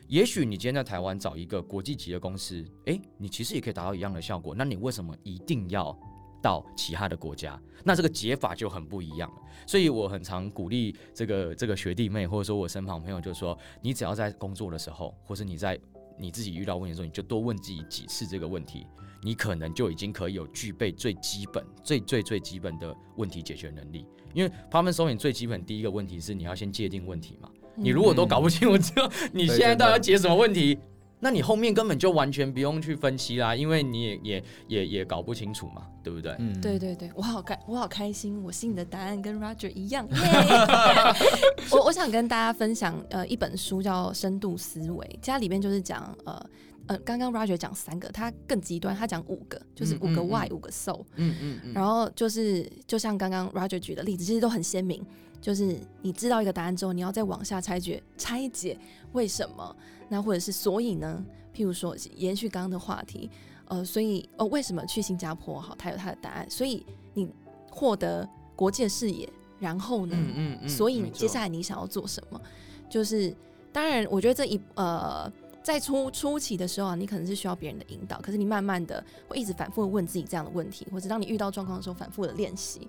[0.08, 4.54] 也许你今天在台湾找一个国际级的公司，诶，你其实也可以达到一样的效果。
[4.54, 5.96] 那你为什么一定要
[6.42, 7.60] 到其他的国家？
[7.84, 9.36] 那这个解法就很不一样了。
[9.66, 15.78] 所以我很常鼓励这个这个学弟妹，或者说我身旁朋友，就是说，你只要在工作的时候，或是你在
[16.18, 18.86] 你自己遇到问题的时候，你就多问自己几次这个问题，
[19.22, 24.06] 你可能就已经可以有具备最基本、最最最基本的问题解决能力。
[24.34, 27.50] 因为 problem solving 最基本第一个问题是你要先界定问题嘛。
[27.74, 30.78] 你如果都搞不清楚之后，你现在到底要解什么问题，
[31.20, 36.34] 那你后面根本就完全不用去分析啦，因为你也也也也搞不清楚嘛，对不对？
[36.38, 40.06] 嗯，对对对，我好开，我好开心，我心里的答案跟 Roger 一样。
[40.10, 40.16] 耶
[41.70, 46.44] 我我想跟大家分享呃一本书叫《深度思维》，它里面就是讲呃
[46.88, 51.04] 呃，刚刚 Roger 讲三个，他更极端，他讲五个，就是五个嗯嗯 why，、嗯五个 so。
[51.14, 55.00] 嗯嗯嗯，然后就是就像刚刚 Roger 举的例子，其实都很鲜明。
[55.42, 58.78] 就是你知道一个答案之后，你要再往下拆解拆解
[59.12, 59.76] 为什么，
[60.08, 61.22] 那或者是所以呢？
[61.54, 63.28] 譬如说延续刚刚的话题，
[63.66, 65.60] 呃，所以哦为什么去新加坡？
[65.60, 66.48] 好，它有它的答案。
[66.48, 67.28] 所以你
[67.68, 68.26] 获得
[68.56, 69.28] 国际的视野，
[69.60, 70.16] 然后呢？
[70.18, 72.40] 嗯嗯嗯，所以你接下来你想要做什么？
[72.88, 73.34] 就是
[73.70, 75.30] 当然，我觉得这一呃，
[75.62, 82.88] 在初初期的时候啊，你可能是需要别人的引导，可是你慢慢的会一直反复的问自己这样的问题，或者当你遇到状况的时候，反复的练习，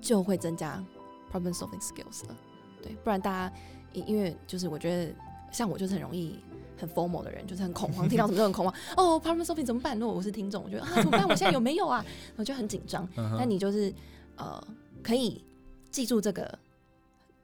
[0.00, 0.80] 就会增加
[1.34, 2.36] problem solving skills 了。
[2.82, 3.56] 对，不然大家
[3.92, 5.14] 因因为就是我觉得
[5.50, 6.38] 像我就是很容易。
[6.76, 8.74] 很 formal 的人就是很恐慌， 听到什么都很恐慌。
[8.96, 9.96] 哦，problem solving 怎么办？
[9.96, 11.22] 如果我是听众，我觉得啊怎么办？
[11.22, 12.04] 我现在有没有啊？
[12.34, 13.08] 我就很紧张。
[13.14, 13.94] 嗯哼但你就是
[14.36, 14.60] 呃，
[15.00, 15.42] 可以
[15.92, 16.58] 记住这个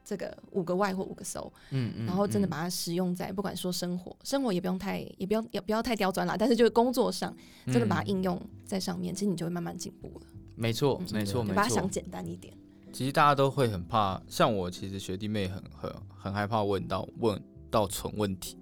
[0.05, 7.35] 这个五个 why 或五个 so，嗯嗯，然后真的嗯把它使用在不管说生活，生活也不用太也不要也不要太刁钻啦，但是就是工作上
[7.67, 10.27] 真的把它嗯应用在上面，其实你就会慢慢进步了。
[10.57, 12.53] 没错嗯没错没错把它想，简单一点。
[12.93, 18.59] 其实大家都会很怕，像我其实学弟妹很很很害怕问到问到蠢问题，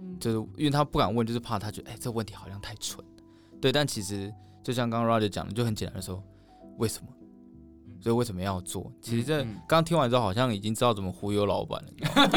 [0.00, 3.04] 嗯，就是因为他不敢问，就是怕他觉得哎、这问题好像太蠢，
[3.60, 6.22] 对，但其实就像刚刚 Roger 讲的，就很简单的说
[6.78, 7.08] 为什么，
[8.00, 8.92] 所以为什么要做？
[9.00, 11.90] 其实这嗯嗯刚刚听完之后，好像已经知道怎么忽悠老板了，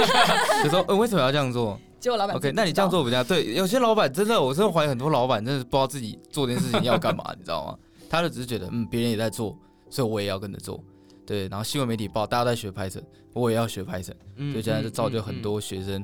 [0.64, 3.54] 就说呃为什么要这样做结果老板？OK，那你这样做比较对。
[3.54, 7.78] 有些老板真的，我真的怀疑很多老板真的是不知道自己做这件事情要干嘛，你知道吗？
[8.10, 9.58] 他就只是觉得嗯别人也在做，
[9.90, 10.82] 所以我也要跟着做。
[11.28, 14.16] 对，然后新闻媒体报大家都在学 Python，我也要学 Python。
[14.38, 16.04] 嗯所以现在就造就嗯很多学生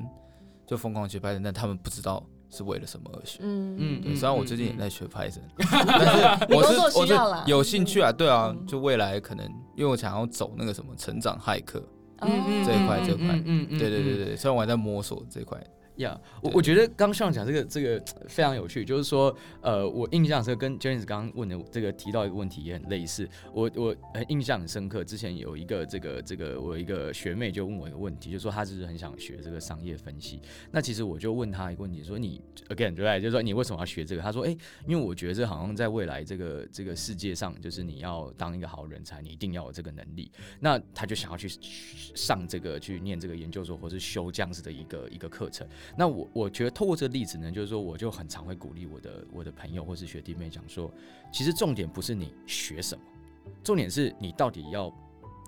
[0.66, 3.38] 就疯狂学 Python，但他们不知道是为了什么而学。
[3.42, 7.14] 嗯嗯对，虽然我最近也在学 Python， 但是我是我是
[7.46, 9.44] 有兴趣啊，对啊嗯，就未来可能
[9.76, 11.82] 因为我想要走那个什么成长骇客，
[12.20, 13.78] 嗯这一块这一块嗯嗯。
[13.78, 15.58] 对对对对，虽然我还在摸索这一块，
[15.96, 25.04] 呀我对我觉得刚上讲这个这个非常有趣，就是说，呃，我印象是跟 James 刚刚问的这个提到一个问题也很类似，我我很印象很深刻。
[25.04, 30.40] 之前有一个这个这个我有一个学妹就问我一个问题，就说她就是很想学这个商业分析。
[30.72, 33.20] 那其实我就问她一个问题，说你 again 对？
[33.20, 34.22] 就是说你为什么要学这个？
[34.22, 40.30] 她说，哎、因为我觉得这好像在未来这个这个世界上，就是你要当一个好人才，你一定要有这个能力。
[40.58, 41.48] 那她就想要去
[42.16, 45.66] 上这个去念这个研究所，或是修这样子的一个一个课程。
[45.96, 50.92] 那我我觉得透过这个例子呢，就是说，我就很常会鼓励我的我的朋友或是学弟妹讲说，
[51.32, 53.02] 其实重点不是你学什么，
[53.62, 54.92] 重点是你到底要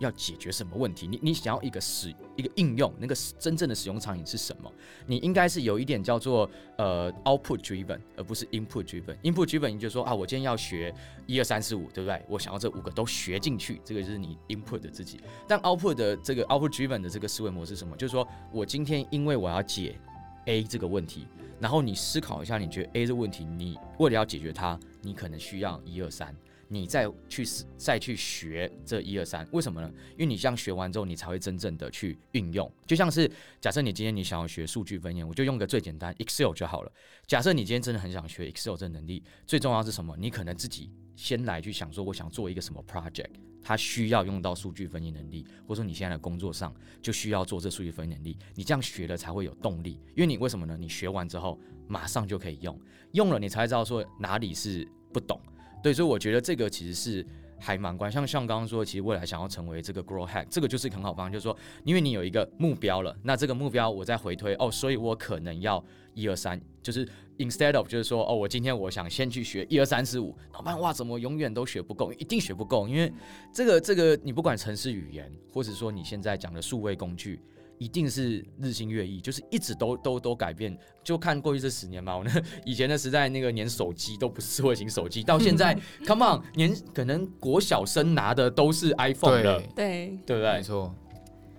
[0.01, 1.07] 要解决什么问题。
[1.07, 4.71] 你你想要一个使一个应用，那个真正的使用场景是什么？
[5.07, 9.17] 你应该是有一点叫做呃 output driven，而不是 input driven。
[9.23, 10.95] input driven 你就说啊，我今天要学
[11.27, 12.23] 一二三四五，对不对？
[12.29, 15.19] 我想要这五个都学进去，这个就是你 input 的自己。
[15.49, 17.97] 但 output 的这个 output driven 的这个思维模式是什么？
[17.97, 19.99] 就是说我今天因为我要解
[20.47, 21.27] A 这个问题，
[21.61, 26.35] 然后你思考一下，你觉得 A 这个问题，你为了要解决它，你可能需要一二三，
[26.69, 27.45] 你再去
[27.77, 29.91] 再去学这一二三，为什么呢？
[30.13, 32.71] 因为你这样学完之后，你才会真正的去运用。
[32.87, 33.31] 就像是
[33.61, 36.93] 假设你今天你想要学数据分析，我就用个最简单 Excel 就好了。
[37.27, 40.17] 假设你今天真的很想学 Excel 这能力，最重要是什么？
[40.19, 43.31] 你可能自己先来去想说，我想做一个什么 project。
[43.63, 50.01] 他需要用到数据分析能力，或者说你现在的工作上就需要做这数据分析能力，你这样学了才会有动力。
[50.15, 50.77] 因为你为什么呢？
[50.79, 52.79] 你学完之后马上就可以用，
[53.13, 55.41] 用了你才知道说哪里是不懂。
[55.83, 57.27] 对，所以我觉得这个其实是
[57.59, 58.11] 还蛮关。
[58.11, 65.83] 像像刚刚说，其实未来想要成为这个 grow hack，这个就是很好方向，就是说，因为你有一个目标了，那这个目标我再回推哦，所以我可能要
[66.15, 72.13] 一二三，就是 instead of 就是说哦，我今天我想先去学一二三四五，老板哇，怎么永远都学不够？
[72.15, 73.13] 一定学不够，因为
[73.53, 77.41] 这个这个你不管城市语言，或者说你现在讲的数位工具。
[77.79, 80.77] 一定是日新月异，就是一直都都都改变。
[81.05, 82.31] 就看过去这十年嘛，我那
[82.65, 90.53] 以前的时代，那个连手机都不是智慧型手机，到现在， come on，连可能国小生拿的都是 iPhone 了，对，对对不对？
[90.55, 90.95] 没错，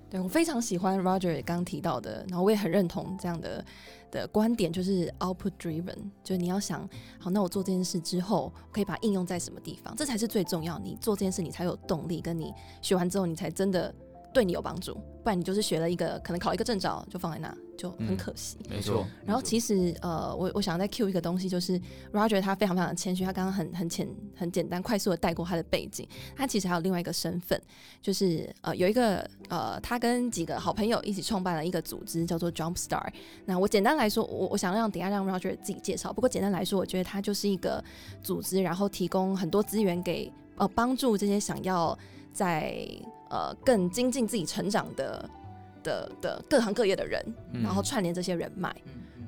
[0.09, 3.63] 对，我非常喜欢 Roger 刚提到的，然后我也很认同这样的
[4.11, 6.87] 的观点，就是 output driven，就是你要想，
[7.19, 10.77] 好，那我做这件事之后，我可以把它应用在什么地方，这才是最重要。
[10.79, 13.93] 你做这件事，你才有动力，跟你学完之后，你才真的
[14.37, 18.55] 对你有帮助，不然你就是学了一个，可能考一个证照就放在那，就很嗯可惜。
[18.69, 19.03] 没错。
[19.25, 21.81] 然后其实呃，我我想再 cue 一个东西，就是
[22.13, 27.59] Roger 他非常非常的谦虚，他刚刚很很简很简单快速的带过他的背景，他其实还有另外一个身份，
[27.99, 33.11] 就是呃有一个呃他跟几个好朋友一起创办了一个组织叫做 Jumpstar。
[33.43, 37.83] 那我简单来说，我我想让等下让 Roger 自己介绍，不过简单来说，我觉得他就是一个
[38.21, 41.97] 组织，然后提供很多资源给呃帮助这些想要
[42.31, 42.87] 在
[43.29, 45.29] 呃更精进自己成长的
[45.83, 47.23] 的的各行各业的人，
[47.53, 48.75] 嗯然后串联这些人脉。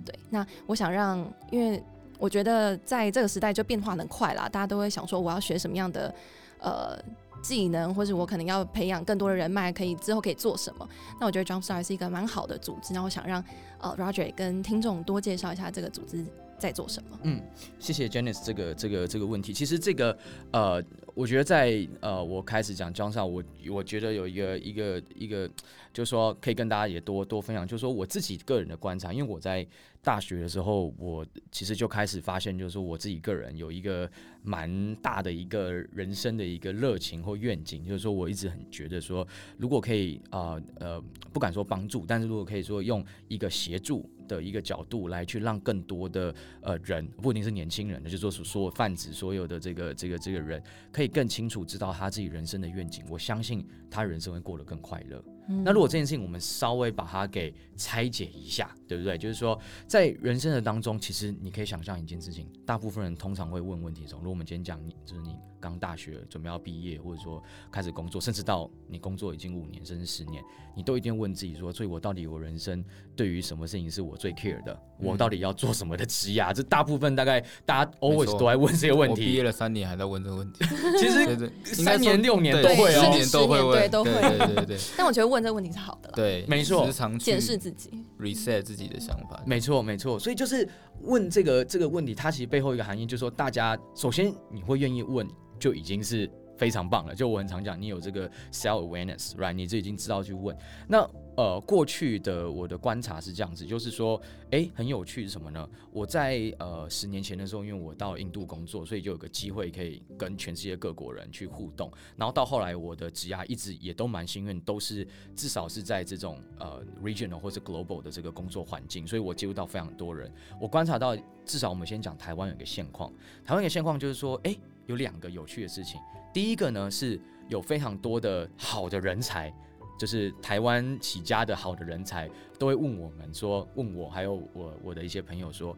[0.05, 1.19] 对，那我想让，
[1.51, 1.83] 因为
[2.17, 6.13] 我觉得在这个时代就变化很快啦，大家都会想说我要学什么样的
[6.59, 6.97] 呃
[7.41, 10.87] 技能，或者我可能要培养更多的人脉，可以之后可以做什么。
[11.19, 13.43] 那我觉得 Jumpstart 是一个蛮好的组织，那我想让
[13.79, 16.25] 呃 Roger 跟听众多介绍一下这个组织
[16.59, 17.19] 在做什么。
[17.23, 17.41] 嗯，
[17.79, 19.53] 谢谢 Janice 这个这个这个问题。
[19.53, 20.15] 其实这个
[20.51, 20.83] 呃，
[21.15, 25.49] 我觉得在呃我开始讲江上，我我觉得有一个一个一个，
[25.93, 29.65] 就是说可以跟大家也多多分享，就是说我自己个人的观察，因为我在
[30.01, 34.09] 大学的时候，我其实就开始发现，就是说我自己个人有一个
[34.41, 39.27] 蛮大的一个人生的一个热情或愿景，就是说我一直很觉得说，
[39.57, 41.01] 如果可以啊呃
[41.33, 50.61] 不敢说帮助，但是如果可以说用一个协助的一个角度来去让更多的呃人，不一定是年轻人的，就是说所所有泛指所有的这个这个这个人，
[50.91, 55.23] 可以更清楚知道他自己人生的愿景，我相信他人生会过得更快乐。
[55.51, 59.17] 嗯那如果这件事情我们稍微把它给拆解一下，对不对？
[59.17, 67.41] 就是说，在人生的当中，其实你可以想象一件事情，大部分人通常会问问题的时候，如果我们今天讲你，就是你刚大学准备要毕业，或者说
[67.71, 70.43] 开始工作，甚至到你工作已经五年甚至十年，
[70.75, 72.83] 你都一定问自己说，所以我到底我人生
[73.15, 74.79] 对于什么事情是我最 care 的？
[75.01, 76.43] 我到底要做什么的职业？
[76.53, 79.43] 这大部分大概大家 always 都在问这些问题毕题业。
[79.43, 80.65] 了三年还在问这个问题，
[80.99, 87.89] 其实三年六年都会哦十年都会对都会对对对对 但我觉得问这个问题是好的啦，对，没错时常去检视自己。
[88.19, 90.67] reset 自己的想法，没错，没错，所以就是
[91.03, 95.25] 问这个这个问题，它其实背后一个含义就是说，大家首先你会愿意问，
[95.59, 97.13] 就已经是非常棒了。
[97.13, 99.53] 就我很常讲，你有这个 self awareness，right？
[99.53, 100.55] 你这已经知道去问。
[100.87, 101.07] 那
[101.37, 105.69] 呃，过去的我的观察是这样子，就是说，诶，很有趣是什么呢？
[105.89, 111.89] 我在呃十年前的时候，因为我到印度工作，所以就有个机会可以跟全世界各国人去互动。
[112.17, 120.29] 然后到后来，我的职涯一直也都蛮幸运，都是至少是在这种呃 regional 或是 global 的这个工作环境，所以我接触到非常多人。
[120.59, 123.09] 我观察到，至少我们先讲台湾有一个现况，
[123.45, 124.59] 台湾有一个现况就是说，诶，
[124.89, 126.01] 有两个有趣的事情。
[126.33, 127.17] 第一个呢是
[127.47, 129.53] 有非常多的好的人才。
[129.97, 135.75] 就是台湾起家的好的人才，都会问我们说，问我还有我我的一些朋友说，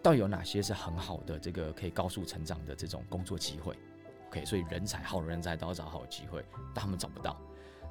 [0.00, 3.76] 到底有哪些是很好的这个可以高速成长的这种工作机会
[4.28, 7.36] ？OK，所以人才好人才都要找好机会，但他们找不到。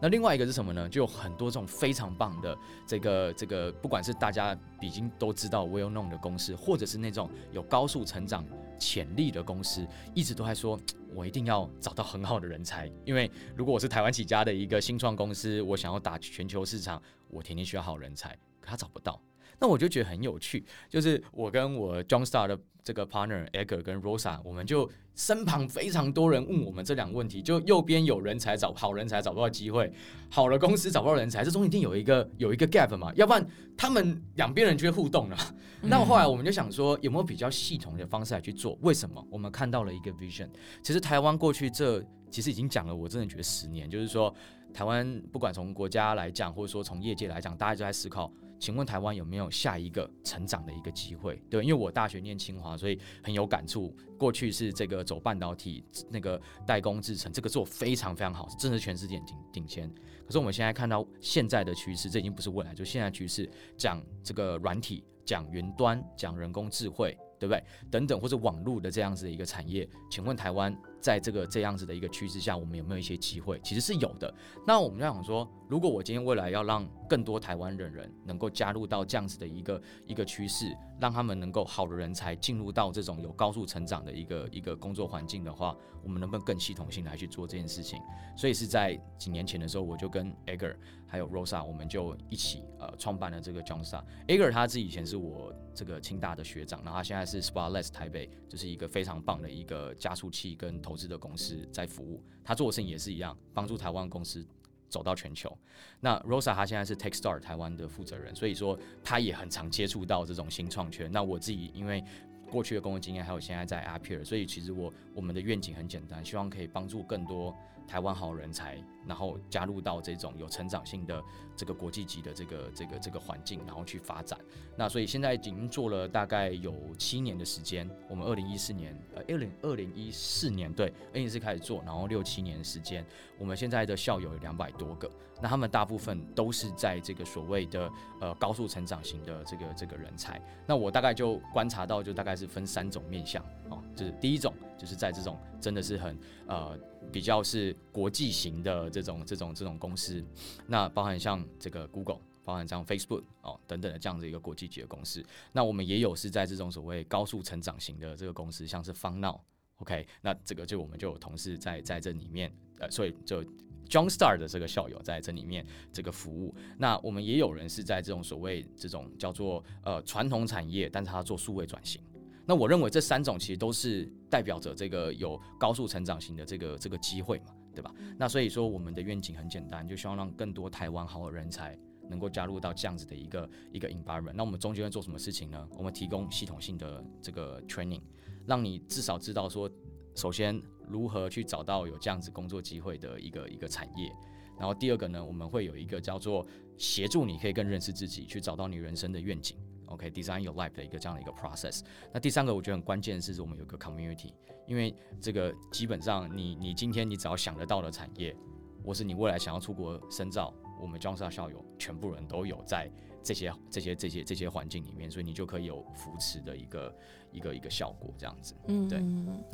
[0.02, 0.88] 那另外一个是什么呢？
[0.88, 2.58] 就有很多这种非常棒的
[2.88, 8.46] 这个这个，不管是大家已经都知道 well known 的公司，或者是那种有高速成长
[8.84, 10.78] 潜力的公司，一直都在说，
[11.16, 19.20] 我一定要找到很好的人才，因为如果我是台湾起家的一个新创公司，我想要打全球市场，我天天需要好人才，可他找不到。
[19.60, 29.92] 那我就觉得很有趣，就是我跟我 Johnstar 的这个 partner Edgar 跟 Rosa，我们就身旁非常多人问我们这两个问题，就右边有人才找好人才找不到机会，
[30.30, 33.46] 好的公司找不到人才，这中间一定有一个有一个 gap 嘛，要不然
[33.78, 35.38] 他们两边人就会互动了。
[35.84, 38.78] 那后来我们就想说，有没有比较系统的方式来去做？
[38.82, 39.26] 为什么？
[39.30, 40.50] 我们看到了一个 vision。
[40.82, 44.34] 其实台湾过去这其实已经讲了，我真的觉得十年，就是说
[44.74, 48.32] 台湾不管从国家来讲，或者说从业界来讲，大家就在思考，
[48.64, 51.38] 请问台湾有没有下一个成长的一个机会？
[51.50, 53.94] 对，因为我大学念清华，所以很有感触。
[54.18, 59.94] 过去是这个走半导体那个代工制成，这个做非常非常好，真的是全世界顶顶尖。
[60.26, 67.62] 可是我们现在看到现在的趋势，这已经不是未来，就现在趋势讲这个软体、讲云端、讲人工智慧，对不对？
[67.92, 73.60] 等等，或者网络的这样子的一个产业，请问台湾在这个这样子的一个趋势下，我们有没有一些机会？
[73.62, 74.34] 其实是有的。
[74.66, 88.00] 那我们就想说，如果我今天未来要让更多台湾人人能够加入到这样子的一个一个趋势，让他们能够好的人才进入到这种有高速成长的一个一个工作环境的话，我们能不能更系统性来去做这件事情？
[88.38, 90.74] 所以是在几年前的时候，我就跟 Egger
[91.06, 94.04] 还有 Rosa，我们就一起呃创办了这个 John Star。
[94.28, 102.22] Egger 他自己以前是我这个清大的学长，然后他现在是 Sparless 台北，就是一个非常棒的一个加速器跟投投资的公司在服务。
[102.44, 104.46] 他做的事情也是一样，帮助台湾公司
[104.88, 105.52] 走到全球。
[106.00, 111.12] 那 Rosa 她现在是 take star 台湾的负责人，所以说她也很常接触到这种新创圈。
[111.12, 112.04] 那我自己因为
[112.52, 117.58] 过去的工作经验，还有现在在 Appear，所以其实我我们的愿景很简单，希望可以帮助更多
[117.88, 118.78] 台湾好人才，
[119.08, 121.22] 然后加入到这种有成长性的
[121.56, 124.40] 这个国际级的这个这个这个环境，然后去发展。
[124.76, 133.06] 那所以现在已经做了大概有七年的时间，我们二零一四年呃二零二零一四年对，二零一四开始做，然后六七年的时间，
[133.38, 135.10] 我们现在的校友有两百多个，
[135.42, 140.42] 那他们大部分都是在这个所谓的呃高速成长型的这个这个人才。
[140.66, 146.18] 那我大概就观察到，就大概是分三种面向哦，就是第一种就是在这种真的是很
[146.48, 146.76] 呃
[147.12, 150.24] 比较是国际型的这种这种这种公司，
[150.68, 152.20] 那包含像这个 Google。
[152.46, 159.42] 包含像 Facebook 哦等等的这样的一个国际级的公司，那我们也有是在这种所谓高速成长型的这个公司，像是方闹
[159.78, 163.42] ，OK，那这个就我们就有同事在在这里面，呃，所以就
[163.88, 166.54] John Star 的这个校友在这里面这个服务。
[166.78, 172.02] 那我们也有人是在这种所谓这种叫做呃传统产业，但是他做数位转型。
[172.46, 177.94] 那我认为这三种其实都是代表着这个有高速成长型的这个这个机会嘛，对吧？
[178.18, 181.78] 那所以说我们的愿景很简单，就希望让更多台湾好的人才。
[182.10, 185.68] 能够加入到这样子的一个一个 environment，那我们中间会做什么事情呢？
[185.78, 188.02] 我们提供系统性的这个 training，
[188.46, 189.72] 让你至少知道说，
[190.14, 194.14] 首先如何去找到有这样子工作机会的一个一个产业，
[194.60, 196.46] 然后第二个呢，我们会有一个叫做
[196.78, 199.58] 协助你可以更认识自己，去找到你人生的愿景
[199.94, 201.82] ，OK，design your life 的一个这样的一个 process。
[202.12, 204.34] 那第三个我觉得很关键的是，我们有个 community，
[204.68, 208.36] 因为这个基本上你你今天你只要想得到的产业，
[208.84, 210.54] 或是你未来想要出国深造。
[210.82, 212.92] 我们 John 校友全部人都有在
[213.24, 216.94] 这些这些这些这些环境里面，所以你就可以有扶持的一个
[217.32, 218.54] 一个一个效果，这样子。
[218.68, 219.00] 嗯，对。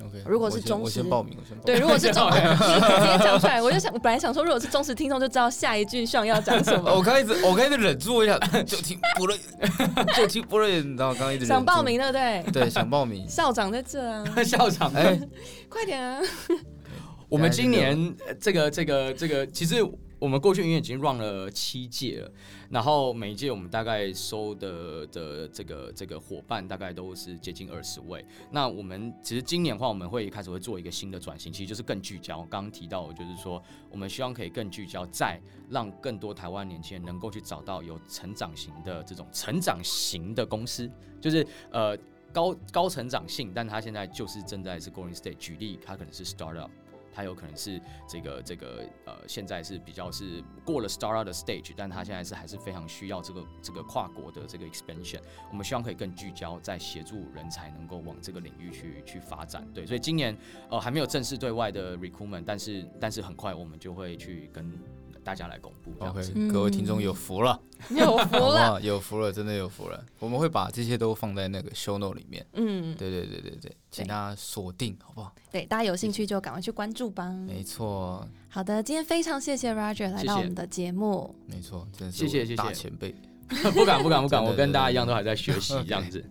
[0.05, 1.65] OK，如果是忠实我先报名，我先报名。
[1.65, 6.89] 对，如果是忠， 你直接讲出来，我就想，我本来想说，如果是忠实听众，就知道下一句上要讲什么。
[6.91, 9.37] 我刚刚一直，我刚刚一直忍住，我想就听不瑞，
[10.17, 12.43] 就听不瑞，你知道，刚刚一直想报，名对不对？
[12.51, 13.27] 对，想报名。
[13.29, 15.19] 校长在这啊，校长，哎，
[15.69, 16.21] 快点啊！
[17.29, 17.95] 我们今年
[18.27, 19.75] 呃这个这个这个，其实
[20.19, 22.31] 我们过去因为已经 run 了七届了，
[22.69, 28.23] 然后每一届我们大概收的的这个这个伙伴大概都是接近二十位。
[28.51, 32.39] 那我们其实今年的话，我们会开始会做一个新的转型，其实就是更聚焦。
[32.49, 40.89] 刚刚提到就是说，我们希望可以更聚焦，在让更多台湾年轻人能够去找到有成长型的这种成长型的公司，
[41.21, 41.97] 就是呃。
[42.31, 45.33] 高高成长性，但他现在就是正在是 growing state。
[45.39, 46.69] 举例，他可能是 startup，
[47.11, 55.19] 他有可能是这个这个呃，现在是比较是过了 startup 的 stage，但他现在是还是非常需要这个这个跨国的这个 expansion。
[55.51, 59.67] 我们希望可以更聚焦在协助人才能够往这个领域去去发展。
[59.73, 60.37] 对，所以今年
[60.69, 64.71] 呃还没有正式对外的 recruitment，但是但是很快我们就会去跟
[65.29, 67.61] 大家来公布 OK，各位听众有福了，
[67.95, 70.03] 有福了，有福了，真的有福了。
[70.17, 72.43] 我们会把这些都放在那个 show note 里面。
[72.53, 75.31] 嗯，对对对对对，请大家锁定，好不好？
[75.51, 77.29] 对，大家有兴趣就赶快去关注吧。
[77.47, 81.35] 没错，好的，今天非常谢谢 Roger 来到我们的节目。
[81.45, 83.13] 没错，真的是谢谢我大谢谢前辈。
[83.71, 86.25] 不敢不敢不敢，我跟大家一样都还在学习 这样子。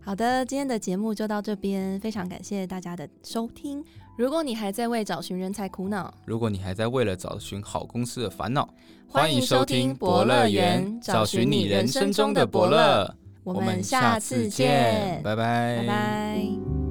[0.00, 3.84] 好的，今天的节目就到这边，非常感谢大家的收听。
[4.20, 8.68] 如果你还在为找寻人才苦恼，如果你还在为了找寻好公司的烦恼，
[9.08, 13.16] 欢迎收听博乐园，找寻你人生中的伯乐。
[13.44, 16.89] 我们下次见，拜拜，拜拜。